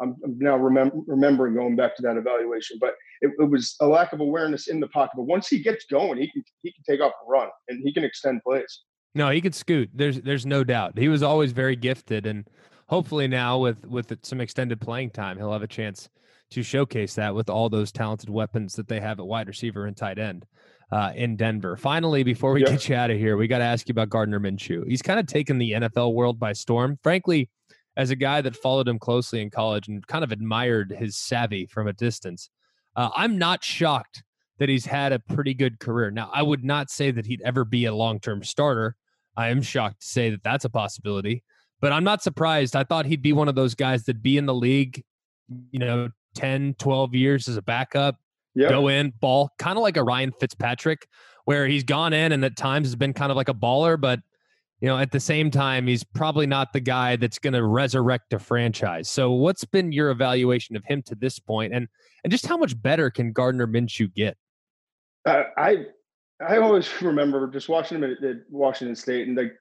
I'm, 0.00 0.16
I'm 0.24 0.38
now 0.38 0.58
remem- 0.58 1.04
remembering 1.06 1.54
going 1.54 1.76
back 1.76 1.96
to 1.96 2.02
that 2.02 2.16
evaluation. 2.16 2.78
But 2.80 2.94
it, 3.20 3.30
it, 3.38 3.50
was 3.50 3.76
a 3.80 3.86
lack 3.86 4.12
of 4.12 4.20
awareness 4.20 4.68
in 4.68 4.80
the 4.80 4.88
pocket. 4.88 5.12
But 5.16 5.24
once 5.24 5.48
he 5.48 5.62
gets 5.62 5.84
going, 5.86 6.18
he 6.18 6.30
can 6.30 6.42
he 6.62 6.72
can 6.72 6.82
take 6.88 7.00
off 7.00 7.12
and 7.22 7.30
run, 7.30 7.48
and 7.68 7.82
he 7.84 7.92
can 7.92 8.04
extend 8.04 8.42
plays. 8.42 8.82
No, 9.14 9.30
he 9.30 9.40
could 9.40 9.54
scoot. 9.54 9.90
There's 9.94 10.20
there's 10.20 10.46
no 10.46 10.64
doubt. 10.64 10.98
He 10.98 11.08
was 11.08 11.22
always 11.22 11.52
very 11.52 11.76
gifted, 11.76 12.26
and 12.26 12.46
hopefully 12.92 13.26
now 13.26 13.56
with 13.56 13.86
with 13.86 14.14
some 14.22 14.38
extended 14.38 14.78
playing 14.78 15.08
time, 15.08 15.38
he'll 15.38 15.52
have 15.52 15.62
a 15.62 15.66
chance 15.66 16.10
to 16.50 16.62
showcase 16.62 17.14
that 17.14 17.34
with 17.34 17.48
all 17.48 17.70
those 17.70 17.90
talented 17.90 18.28
weapons 18.28 18.74
that 18.74 18.86
they 18.86 19.00
have 19.00 19.18
at 19.18 19.26
wide 19.26 19.48
receiver 19.48 19.86
and 19.86 19.96
tight 19.96 20.18
end 20.18 20.44
uh, 20.92 21.10
in 21.14 21.34
Denver. 21.34 21.74
Finally, 21.78 22.22
before 22.22 22.52
we 22.52 22.60
yeah. 22.60 22.72
get 22.72 22.88
you 22.90 22.94
out 22.94 23.10
of 23.10 23.16
here, 23.16 23.38
we 23.38 23.48
got 23.48 23.58
to 23.58 23.64
ask 23.64 23.88
you 23.88 23.92
about 23.92 24.10
Gardner 24.10 24.38
Minshew. 24.38 24.86
He's 24.86 25.00
kind 25.00 25.18
of 25.18 25.26
taken 25.26 25.56
the 25.56 25.72
NFL 25.72 26.12
world 26.12 26.38
by 26.38 26.52
storm. 26.52 26.98
Frankly, 27.02 27.48
as 27.96 28.10
a 28.10 28.16
guy 28.16 28.42
that 28.42 28.54
followed 28.54 28.88
him 28.88 28.98
closely 28.98 29.40
in 29.40 29.48
college 29.48 29.88
and 29.88 30.06
kind 30.06 30.22
of 30.22 30.30
admired 30.30 30.92
his 30.92 31.16
savvy 31.16 31.64
from 31.64 31.88
a 31.88 31.94
distance, 31.94 32.50
uh, 32.94 33.08
I'm 33.16 33.38
not 33.38 33.64
shocked 33.64 34.22
that 34.58 34.68
he's 34.68 34.84
had 34.84 35.14
a 35.14 35.18
pretty 35.18 35.54
good 35.54 35.80
career. 35.80 36.10
Now, 36.10 36.30
I 36.30 36.42
would 36.42 36.62
not 36.62 36.90
say 36.90 37.10
that 37.10 37.24
he'd 37.24 37.40
ever 37.40 37.64
be 37.64 37.86
a 37.86 37.94
long 37.94 38.20
term 38.20 38.44
starter. 38.44 38.96
I 39.34 39.48
am 39.48 39.62
shocked 39.62 40.02
to 40.02 40.06
say 40.06 40.28
that 40.28 40.42
that's 40.42 40.66
a 40.66 40.70
possibility 40.70 41.42
but 41.82 41.92
I'm 41.92 42.04
not 42.04 42.22
surprised. 42.22 42.76
I 42.76 42.84
thought 42.84 43.04
he'd 43.04 43.20
be 43.20 43.32
one 43.32 43.48
of 43.48 43.56
those 43.56 43.74
guys 43.74 44.04
that'd 44.04 44.22
be 44.22 44.38
in 44.38 44.46
the 44.46 44.54
league, 44.54 45.04
you 45.72 45.80
know, 45.80 46.08
10, 46.36 46.76
12 46.78 47.14
years 47.14 47.48
as 47.48 47.56
a 47.56 47.62
backup, 47.62 48.16
yep. 48.54 48.70
go 48.70 48.86
in, 48.88 49.12
ball, 49.20 49.50
kind 49.58 49.76
of 49.76 49.82
like 49.82 49.96
a 49.96 50.04
Ryan 50.04 50.32
Fitzpatrick, 50.40 51.08
where 51.44 51.66
he's 51.66 51.82
gone 51.82 52.12
in 52.12 52.30
and 52.30 52.44
at 52.44 52.56
times 52.56 52.86
has 52.86 52.94
been 52.94 53.12
kind 53.12 53.30
of 53.30 53.36
like 53.36 53.48
a 53.48 53.54
baller, 53.54 54.00
but 54.00 54.20
you 54.80 54.88
know, 54.88 54.98
at 54.98 55.12
the 55.12 55.20
same 55.20 55.50
time, 55.50 55.86
he's 55.86 56.02
probably 56.02 56.46
not 56.46 56.72
the 56.72 56.80
guy 56.80 57.14
that's 57.14 57.38
going 57.38 57.52
to 57.52 57.64
resurrect 57.64 58.32
a 58.32 58.38
franchise. 58.40 59.08
So, 59.08 59.30
what's 59.30 59.64
been 59.64 59.92
your 59.92 60.10
evaluation 60.10 60.74
of 60.74 60.82
him 60.84 61.02
to 61.02 61.14
this 61.14 61.38
point, 61.38 61.72
and 61.72 61.86
and 62.24 62.32
just 62.32 62.46
how 62.46 62.56
much 62.56 62.80
better 62.82 63.08
can 63.08 63.30
Gardner 63.30 63.68
Minshew 63.68 64.12
get? 64.12 64.36
Uh, 65.24 65.44
I 65.56 65.84
I 66.44 66.56
always 66.56 66.90
remember 67.00 67.46
just 67.46 67.68
watching 67.68 67.98
him 67.98 68.10
at, 68.10 68.24
at 68.24 68.38
Washington 68.50 68.96
State, 68.96 69.28
and 69.28 69.36
like 69.36 69.52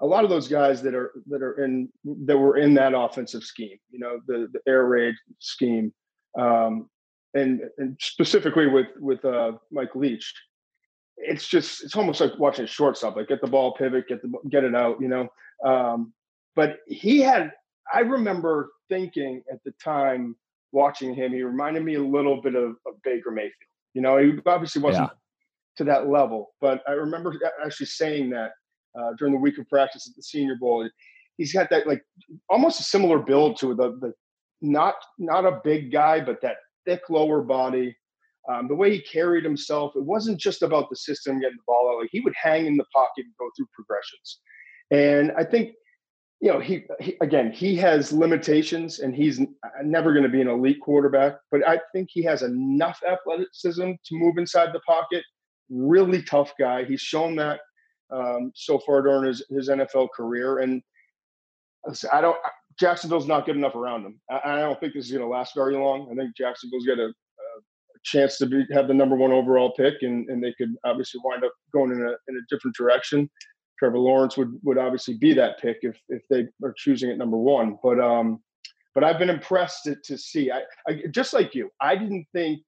a 0.00 0.06
lot 0.06 0.24
of 0.24 0.30
those 0.30 0.48
guys 0.48 0.82
that 0.82 0.94
are 0.94 1.12
that 1.28 1.42
are 1.42 1.64
in 1.64 1.88
that 2.04 2.36
were 2.36 2.56
in 2.56 2.74
that 2.74 2.94
offensive 2.94 3.42
scheme, 3.42 3.78
you 3.90 3.98
know, 3.98 4.20
the 4.26 4.48
the 4.52 4.60
air 4.70 4.84
raid 4.86 5.14
scheme, 5.38 5.92
um, 6.38 6.88
and 7.34 7.62
and 7.78 7.96
specifically 8.00 8.66
with 8.66 8.88
with 8.98 9.24
uh, 9.24 9.52
Mike 9.70 9.94
Leach, 9.94 10.34
it's 11.16 11.48
just 11.48 11.82
it's 11.82 11.96
almost 11.96 12.20
like 12.20 12.38
watching 12.38 12.64
a 12.64 12.68
shortstop, 12.68 13.16
like 13.16 13.28
get 13.28 13.40
the 13.40 13.46
ball, 13.46 13.74
pivot, 13.74 14.08
get 14.08 14.20
the 14.22 14.32
get 14.50 14.64
it 14.64 14.74
out, 14.74 15.00
you 15.00 15.08
know. 15.08 15.28
Um, 15.64 16.12
but 16.54 16.78
he 16.86 17.20
had, 17.20 17.52
I 17.92 18.00
remember 18.00 18.70
thinking 18.88 19.42
at 19.52 19.62
the 19.64 19.72
time 19.82 20.36
watching 20.72 21.14
him, 21.14 21.32
he 21.32 21.42
reminded 21.42 21.84
me 21.84 21.94
a 21.94 22.02
little 22.02 22.40
bit 22.42 22.54
of, 22.54 22.76
of 22.86 23.00
Baker 23.02 23.30
Mayfield. 23.30 23.52
You 23.94 24.02
know, 24.02 24.18
he 24.18 24.32
obviously 24.46 24.82
wasn't 24.82 25.10
yeah. 25.10 25.16
to 25.78 25.84
that 25.84 26.08
level, 26.08 26.54
but 26.60 26.82
I 26.86 26.92
remember 26.92 27.34
actually 27.64 27.86
saying 27.86 28.30
that 28.30 28.52
uh, 28.98 29.12
during 29.18 29.34
the 29.34 29.40
week 29.40 29.58
of 29.58 29.68
practice 29.68 30.08
at 30.08 30.16
the 30.16 30.22
Senior 30.22 30.56
Bowl. 30.56 30.88
He's 31.36 31.52
got 31.52 31.68
that 31.70 31.86
like 31.86 32.02
almost 32.48 32.80
a 32.80 32.84
similar 32.84 33.18
build 33.18 33.58
to 33.60 33.74
the 33.74 33.98
the 34.00 34.12
not 34.62 34.94
not 35.18 35.44
a 35.44 35.60
big 35.62 35.92
guy, 35.92 36.20
but 36.20 36.40
that 36.42 36.56
thick 36.86 37.02
lower 37.10 37.42
body. 37.42 37.96
Um, 38.48 38.68
the 38.68 38.76
way 38.76 38.92
he 38.92 39.02
carried 39.02 39.42
himself, 39.44 39.92
it 39.96 40.04
wasn't 40.04 40.38
just 40.38 40.62
about 40.62 40.88
the 40.88 40.96
system 40.96 41.40
getting 41.40 41.56
the 41.56 41.62
ball 41.66 41.90
out. 41.92 42.00
Like 42.00 42.10
he 42.12 42.20
would 42.20 42.34
hang 42.40 42.66
in 42.66 42.76
the 42.76 42.84
pocket 42.94 43.24
and 43.24 43.34
go 43.38 43.50
through 43.56 43.66
progressions. 43.74 44.38
And 44.92 45.32
I 45.36 45.42
think, 45.42 45.72
you 46.40 46.52
know, 46.52 46.60
he, 46.60 46.84
he 47.00 47.16
again, 47.20 47.50
he 47.50 47.74
has 47.76 48.12
limitations 48.12 49.00
and 49.00 49.16
he's 49.16 49.40
never 49.82 50.12
going 50.12 50.22
to 50.22 50.28
be 50.28 50.40
an 50.40 50.48
elite 50.48 50.80
quarterback, 50.80 51.38
but 51.50 51.66
I 51.66 51.80
think 51.92 52.08
he 52.12 52.22
has 52.22 52.42
enough 52.42 53.00
athleticism 53.08 53.90
to 54.04 54.14
move 54.14 54.38
inside 54.38 54.72
the 54.72 54.80
pocket. 54.80 55.24
Really 55.68 56.22
tough 56.22 56.52
guy. 56.56 56.84
He's 56.84 57.00
shown 57.00 57.34
that 57.36 57.58
um, 58.10 58.52
so 58.54 58.78
far 58.78 59.02
during 59.02 59.24
his, 59.24 59.44
his 59.50 59.68
NFL 59.68 60.08
career. 60.14 60.58
And 60.58 60.82
I 62.12 62.20
don't, 62.20 62.36
Jacksonville's 62.78 63.26
not 63.26 63.46
good 63.46 63.56
enough 63.56 63.74
around 63.74 64.04
him. 64.04 64.20
I, 64.30 64.40
I 64.44 64.56
don't 64.60 64.78
think 64.80 64.94
this 64.94 65.06
is 65.06 65.12
going 65.12 65.22
to 65.22 65.28
last 65.28 65.54
very 65.54 65.76
long. 65.76 66.08
I 66.10 66.14
think 66.14 66.36
Jacksonville's 66.36 66.86
got 66.86 66.98
a, 66.98 67.06
a 67.06 67.12
chance 68.04 68.38
to 68.38 68.46
be, 68.46 68.64
have 68.72 68.88
the 68.88 68.94
number 68.94 69.16
one 69.16 69.32
overall 69.32 69.72
pick, 69.72 69.94
and, 70.02 70.28
and 70.28 70.42
they 70.42 70.54
could 70.58 70.74
obviously 70.84 71.20
wind 71.24 71.44
up 71.44 71.52
going 71.72 71.92
in 71.92 72.02
a, 72.02 72.14
in 72.28 72.36
a 72.36 72.46
different 72.50 72.76
direction. 72.76 73.30
Trevor 73.78 73.98
Lawrence 73.98 74.36
would, 74.36 74.58
would 74.62 74.78
obviously 74.78 75.14
be 75.14 75.34
that 75.34 75.60
pick 75.60 75.78
if, 75.82 75.98
if 76.08 76.22
they 76.30 76.46
are 76.64 76.74
choosing 76.76 77.10
at 77.10 77.18
number 77.18 77.36
one. 77.36 77.78
But, 77.82 78.00
um, 78.00 78.40
but 78.94 79.04
I've 79.04 79.18
been 79.18 79.30
impressed 79.30 79.84
to, 79.84 79.96
to 80.04 80.16
see. 80.16 80.50
I, 80.50 80.62
I 80.88 81.02
just 81.10 81.34
like 81.34 81.54
you. 81.54 81.70
I 81.80 81.96
didn't 81.96 82.26
think 82.32 82.60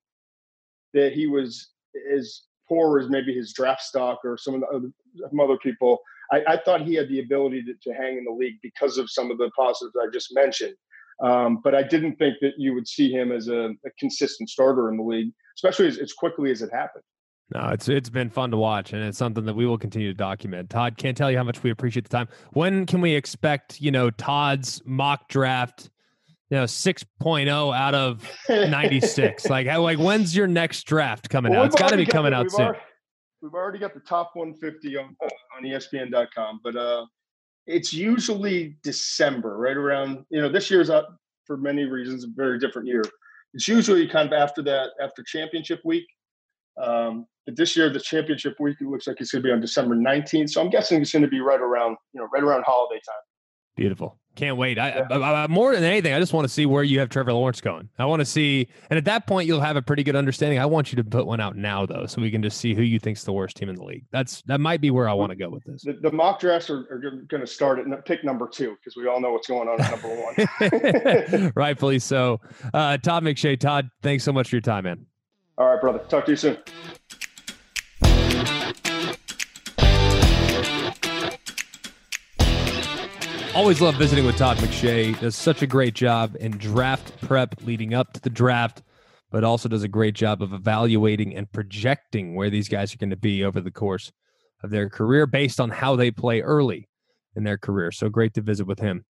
that 0.93 1.13
he 1.13 1.27
was 1.27 1.71
as 2.15 2.43
poor 2.69 2.99
as 2.99 3.09
maybe 3.09 3.35
his 3.35 3.53
draft 3.53 3.83
stock 3.83 4.21
or 4.25 4.37
some 4.37 4.55
of 4.55 4.61
the 4.61 4.67
other, 4.69 4.89
some 5.29 5.41
other 5.41 5.57
people. 5.59 5.99
I, 6.31 6.43
I, 6.47 6.57
thought 6.59 6.83
he 6.83 6.95
had 6.95 7.09
the 7.09 7.21
ability 7.21 7.63
to, 7.63 7.75
to, 7.83 7.97
hang 7.97 8.19
in 8.19 8.25
the 8.25 8.31
league 8.31 8.57
because 8.63 8.99
of 8.99 9.11
some 9.11 9.31
of 9.31 9.39
the 9.39 9.51
positives 9.57 9.95
I 9.97 10.11
just 10.13 10.35
mentioned. 10.35 10.75
Um, 11.23 11.61
but 11.65 11.75
I 11.75 11.83
didn't 11.83 12.17
think 12.17 12.37
that 12.43 12.53
you 12.59 12.75
would 12.75 12.87
see 12.87 13.11
him 13.11 13.33
as 13.33 13.49
a, 13.49 13.71
a 13.85 13.91
consistent 13.99 14.51
starter 14.51 14.91
in 14.91 14.99
the 14.99 15.03
league, 15.03 15.33
especially 15.57 15.89
as, 15.89 15.99
as, 15.99 16.13
quickly 16.13 16.51
as 16.51 16.63
it 16.63 16.71
happened. 16.73 17.03
No, 17.55 17.71
it's 17.71 17.89
it's 17.89 18.11
been 18.11 18.29
fun 18.29 18.51
to 18.51 18.59
watch, 18.59 18.93
and 18.93 19.03
it's 19.03 19.17
something 19.17 19.47
that 19.47 19.55
we 19.55 19.65
will 19.65 19.79
continue 19.79 20.09
to 20.09 20.15
document. 20.15 20.69
Todd, 20.69 20.99
can't 20.99 21.17
tell 21.17 21.31
you 21.31 21.39
how 21.39 21.45
much 21.45 21.63
we 21.63 21.71
appreciate 21.71 22.03
the 22.07 22.15
time. 22.15 22.29
When 22.53 22.85
can 22.85 23.01
we 23.01 23.15
expect, 23.15 23.81
you 23.81 23.91
know, 23.91 24.11
Todd's 24.11 24.83
mock 24.85 25.29
draft, 25.29 25.89
you 26.51 26.57
know, 26.57 26.65
6.0 26.65 27.77
out 27.77 27.95
of 27.95 28.29
96? 28.49 29.47
like, 29.51 29.67
how, 29.67 29.83
like 29.83 29.99
when's 29.99 30.35
your 30.35 30.47
next 30.47 30.85
draft 30.85 31.29
coming 31.29 31.53
Well, 31.53 31.63
out? 31.63 31.67
It's 31.67 31.77
got 31.77 31.91
to 31.91 31.97
be 31.97 32.07
coming 32.07 32.33
out 32.33 32.45
we've 32.45 32.53
soon. 32.53 32.67
already- 32.67 32.81
we've 33.41 33.55
already 33.55 33.79
got 33.79 33.95
the 33.95 34.01
top 34.01 34.33
150 34.35 34.97
on, 34.97 35.17
on 35.57 35.63
ESPN.com, 35.63 36.61
but 36.65 36.75
uh, 36.75 37.05
it's 37.67 37.93
usually 37.93 38.77
December, 38.83 39.57
right 39.59 39.77
around. 39.77 40.25
You 40.31 40.41
know, 40.41 40.49
this 40.49 40.71
year's 40.71 40.91
up 40.91 41.17
for 41.47 41.57
many 41.57 41.85
reasons, 41.85 42.25
a 42.25 42.29
very 42.35 42.59
different 42.59 42.89
year. 42.89 43.03
It's 43.55 43.69
usually 43.69 44.09
kind 44.09 44.27
of 44.33 44.33
after 44.33 44.63
that, 44.63 44.91
after 45.01 45.23
championship 45.23 45.81
week. 45.85 46.05
Um, 46.83 47.27
but 47.47 47.57
this 47.57 47.77
year, 47.77 47.91
the 47.91 48.01
championship 48.01 48.57
week, 48.61 48.77
it 48.81 48.87
looks 48.87 49.07
like 49.07 49.21
it's 49.21 49.31
going 49.33 49.43
to 49.43 49.47
be 49.49 49.53
on 49.53 49.61
December 49.61 49.95
19th. 49.97 50.51
So 50.51 50.61
I'm 50.61 50.69
guessing 50.71 51.01
it's 51.01 51.13
going 51.13 51.23
to 51.23 51.29
be 51.29 51.41
right 51.41 51.61
around, 51.61 51.97
you 52.13 52.21
know, 52.21 52.29
right 52.33 52.43
around 52.43 52.65
holiday 52.67 53.01
time. 53.07 53.15
Beautiful. 53.79 54.19
Can't 54.35 54.57
wait. 54.57 54.77
I, 54.79 54.91
I, 55.11 55.45
I- 55.45 55.47
more 55.47 55.73
than 55.73 55.85
anything, 55.85 56.13
I 56.13 56.19
just 56.19 56.33
want 56.33 56.45
to 56.47 56.53
see 56.53 56.67
where 56.67 56.83
you 56.83 56.99
have 56.99 57.09
Trevor 57.09 57.33
Lawrence 57.33 57.61
going. 57.61 57.89
I 57.99 58.07
want 58.07 58.19
to 58.21 58.25
see, 58.25 58.67
and 58.91 58.97
at 58.99 59.05
that 59.05 59.27
point, 59.29 59.47
you'll 59.47 59.61
have 59.61 59.77
a 59.77 59.83
pretty 59.83 60.03
good 60.03 60.17
understanding. 60.17 60.59
I 60.59 60.67
want 60.67 60.93
you 60.93 60.97
to 60.97 61.05
put 61.05 61.27
one 61.27 61.39
out 61.41 61.55
now, 61.57 61.87
though, 61.87 62.07
so 62.07 62.21
we 62.21 62.31
can 62.31 62.43
just 62.43 62.59
see 62.59 62.75
who 62.75 62.83
you 62.83 62.99
think's 62.99 63.23
the 63.23 63.33
worst 63.33 63.57
team 63.57 63.69
in 63.69 63.77
the 63.77 63.85
league. 63.85 64.05
That's 64.11 64.43
that 64.43 64.61
might 64.61 64.81
be 64.81 64.91
where 64.91 65.09
I 65.09 65.13
want 65.13 65.31
to 65.31 65.37
go 65.37 65.49
with 65.49 65.63
this. 65.65 65.83
The, 65.83 65.93
the 65.93 66.11
mock 66.11 66.41
drafts 66.41 66.71
are, 66.71 66.81
are 66.91 66.99
going 67.29 67.41
to 67.41 67.47
start 67.47 67.79
at 67.79 68.05
pick 68.05 68.25
number 68.25 68.49
two 68.49 68.77
because 68.81 68.97
we 68.97 69.07
all 69.07 69.21
know 69.21 69.31
what's 69.33 69.47
going 69.47 69.69
on 69.69 69.81
at 69.81 69.91
number 69.93 70.09
one. 71.39 71.53
Rightfully 71.57 72.01
so. 72.01 72.41
Uh, 72.75 72.97
Todd 72.99 73.23
McShay, 73.23 73.59
Todd, 73.59 73.89
thanks 74.03 74.25
so 74.25 74.33
much 74.33 74.51
for 74.51 74.57
your 74.57 74.61
time, 74.61 74.85
man. 74.85 75.07
all 75.57 75.67
right, 75.69 75.81
brother. 75.81 76.01
Talk 76.09 76.25
to 76.27 76.33
you 76.33 76.37
soon. 76.37 76.59
Always 83.59 83.81
love 83.81 83.97
visiting 83.97 84.25
with 84.25 84.37
Todd 84.37 84.57
McShay. 84.59 85.19
Does 85.19 85.35
such 85.35 85.63
a 85.63 85.67
great 85.67 85.95
job 85.95 86.37
in 86.39 86.53
draft 86.53 87.21
prep 87.21 87.57
leading 87.65 87.93
up 87.93 88.13
to 88.13 88.21
the 88.21 88.31
draft, 88.31 88.85
but 89.33 89.43
also 89.43 89.69
does 89.69 89.83
a 89.83 89.89
great 89.89 90.15
job 90.15 90.43
of 90.45 90.53
evaluating 90.53 91.35
and 91.35 91.51
projecting 91.51 92.37
where 92.37 92.51
these 92.51 92.69
guys 92.69 92.95
are 92.95 92.99
going 92.99 93.11
to 93.11 93.17
be 93.17 93.43
over 93.43 93.61
the 93.61 93.73
course 93.73 94.13
of 94.63 94.71
their 94.71 94.89
career 94.89 95.27
based 95.27 95.59
on 95.59 95.71
how 95.71 95.97
they 95.97 96.13
play 96.13 96.41
early 96.41 96.89
in 97.35 97.43
their 97.43 97.59
career. 97.59 97.91
So 97.91 98.09
great 98.09 98.33
to 98.35 98.43
visit 98.43 98.65
with 98.65 98.79
him. 98.79 99.05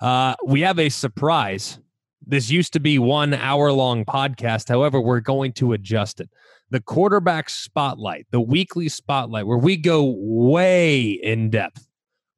Uh, 0.00 0.34
we 0.44 0.62
have 0.62 0.80
a 0.80 0.88
surprise. 0.88 1.78
This 2.20 2.50
used 2.50 2.72
to 2.72 2.80
be 2.80 2.98
one 2.98 3.32
hour 3.32 3.70
long 3.70 4.04
podcast. 4.04 4.68
However, 4.68 5.00
we're 5.00 5.20
going 5.20 5.52
to 5.52 5.72
adjust 5.72 6.20
it. 6.20 6.28
The 6.68 6.80
quarterback 6.80 7.48
spotlight, 7.48 8.26
the 8.32 8.40
weekly 8.40 8.88
spotlight, 8.88 9.46
where 9.46 9.56
we 9.56 9.76
go 9.76 10.16
way 10.18 11.10
in 11.10 11.48
depth 11.48 11.86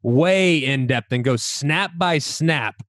way 0.06 0.58
in 0.58 0.86
depth 0.86 1.10
and 1.10 1.24
go 1.24 1.34
snap 1.34 1.90
by 1.98 2.16
snap 2.18 2.80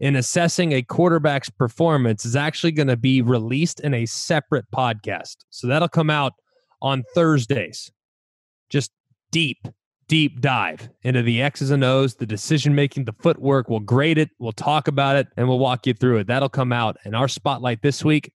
in 0.00 0.16
assessing 0.16 0.72
a 0.72 0.82
quarterback's 0.82 1.48
performance 1.48 2.26
is 2.26 2.36
actually 2.36 2.72
going 2.72 2.88
to 2.88 2.96
be 2.96 3.22
released 3.22 3.80
in 3.80 3.94
a 3.94 4.06
separate 4.06 4.66
podcast. 4.70 5.36
So 5.48 5.66
that'll 5.66 5.88
come 5.88 6.10
out 6.10 6.34
on 6.82 7.04
Thursdays. 7.14 7.90
Just 8.68 8.90
deep, 9.30 9.66
deep 10.08 10.40
dive 10.42 10.90
into 11.02 11.22
the 11.22 11.40
X's 11.40 11.70
and 11.70 11.82
O's, 11.82 12.14
the 12.14 12.26
decision 12.26 12.74
making, 12.74 13.04
the 13.04 13.14
footwork. 13.20 13.70
We'll 13.70 13.80
grade 13.80 14.18
it, 14.18 14.28
we'll 14.38 14.52
talk 14.52 14.88
about 14.88 15.16
it, 15.16 15.26
and 15.38 15.48
we'll 15.48 15.58
walk 15.58 15.86
you 15.86 15.94
through 15.94 16.18
it. 16.18 16.26
That'll 16.26 16.50
come 16.50 16.72
out. 16.72 16.98
And 17.04 17.16
our 17.16 17.28
spotlight 17.28 17.80
this 17.80 18.04
week 18.04 18.32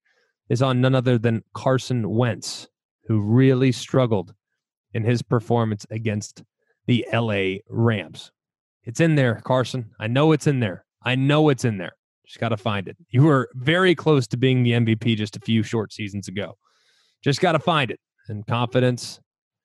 is 0.49 0.63
on 0.63 0.81
none 0.81 0.95
other 0.95 1.19
than 1.19 1.43
Carson 1.53 2.09
Wentz, 2.09 2.67
who 3.07 3.21
really 3.21 3.71
struggled 3.71 4.33
in 4.93 5.03
his 5.03 5.21
performance 5.21 5.85
against 5.91 6.43
the 6.87 7.05
LA 7.11 7.59
Rams. 7.69 8.31
It's 8.83 8.99
in 8.99 9.15
there, 9.15 9.41
Carson. 9.43 9.91
I 9.99 10.07
know 10.07 10.31
it's 10.31 10.47
in 10.47 10.59
there. 10.59 10.85
I 11.03 11.15
know 11.15 11.49
it's 11.49 11.65
in 11.65 11.77
there. 11.77 11.93
Just 12.25 12.39
got 12.39 12.49
to 12.49 12.57
find 12.57 12.87
it. 12.87 12.97
You 13.09 13.23
were 13.23 13.49
very 13.53 13.95
close 13.95 14.27
to 14.27 14.37
being 14.37 14.63
the 14.63 14.71
MVP 14.71 15.15
just 15.17 15.35
a 15.35 15.39
few 15.39 15.63
short 15.63 15.93
seasons 15.93 16.27
ago. 16.27 16.57
Just 17.23 17.41
got 17.41 17.53
to 17.53 17.59
find 17.59 17.91
it. 17.91 17.99
And 18.27 18.45
confidence 18.45 19.19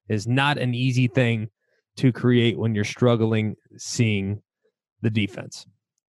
is 0.09 0.27
not 0.27 0.59
an 0.59 0.75
easy 0.75 1.09
thing 1.09 1.49
to 1.97 2.13
create 2.13 2.59
when 2.59 2.75
you're 2.75 2.85
struggling 2.85 3.57
seeing 3.77 4.43
the 5.03 5.11
defense. 5.11 5.67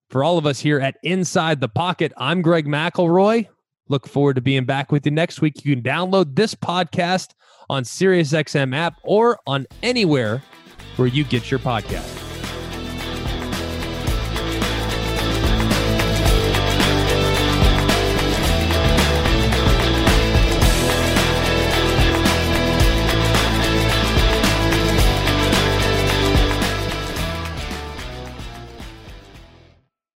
For 0.09 0.23
all 0.23 0.37
of 0.37 0.45
us 0.45 0.59
here 0.59 0.79
at 0.79 0.97
Inside 1.03 1.61
the 1.61 1.69
Pocket, 1.69 2.11
I'm 2.17 2.41
Greg 2.41 2.65
McElroy. 2.65 3.47
Look 3.87 4.07
forward 4.07 4.35
to 4.35 4.41
being 4.41 4.65
back 4.65 4.91
with 4.91 5.05
you 5.05 5.11
next 5.11 5.41
week. 5.41 5.63
You 5.65 5.75
can 5.75 5.83
download 5.83 6.35
this 6.35 6.53
podcast 6.55 7.29
on 7.69 7.83
SiriusXM 7.83 8.75
app 8.75 8.95
or 9.03 9.39
on 9.47 9.65
anywhere 9.81 10.43
where 10.97 11.07
you 11.07 11.23
get 11.23 11.49
your 11.49 11.59
podcast. 11.59 12.20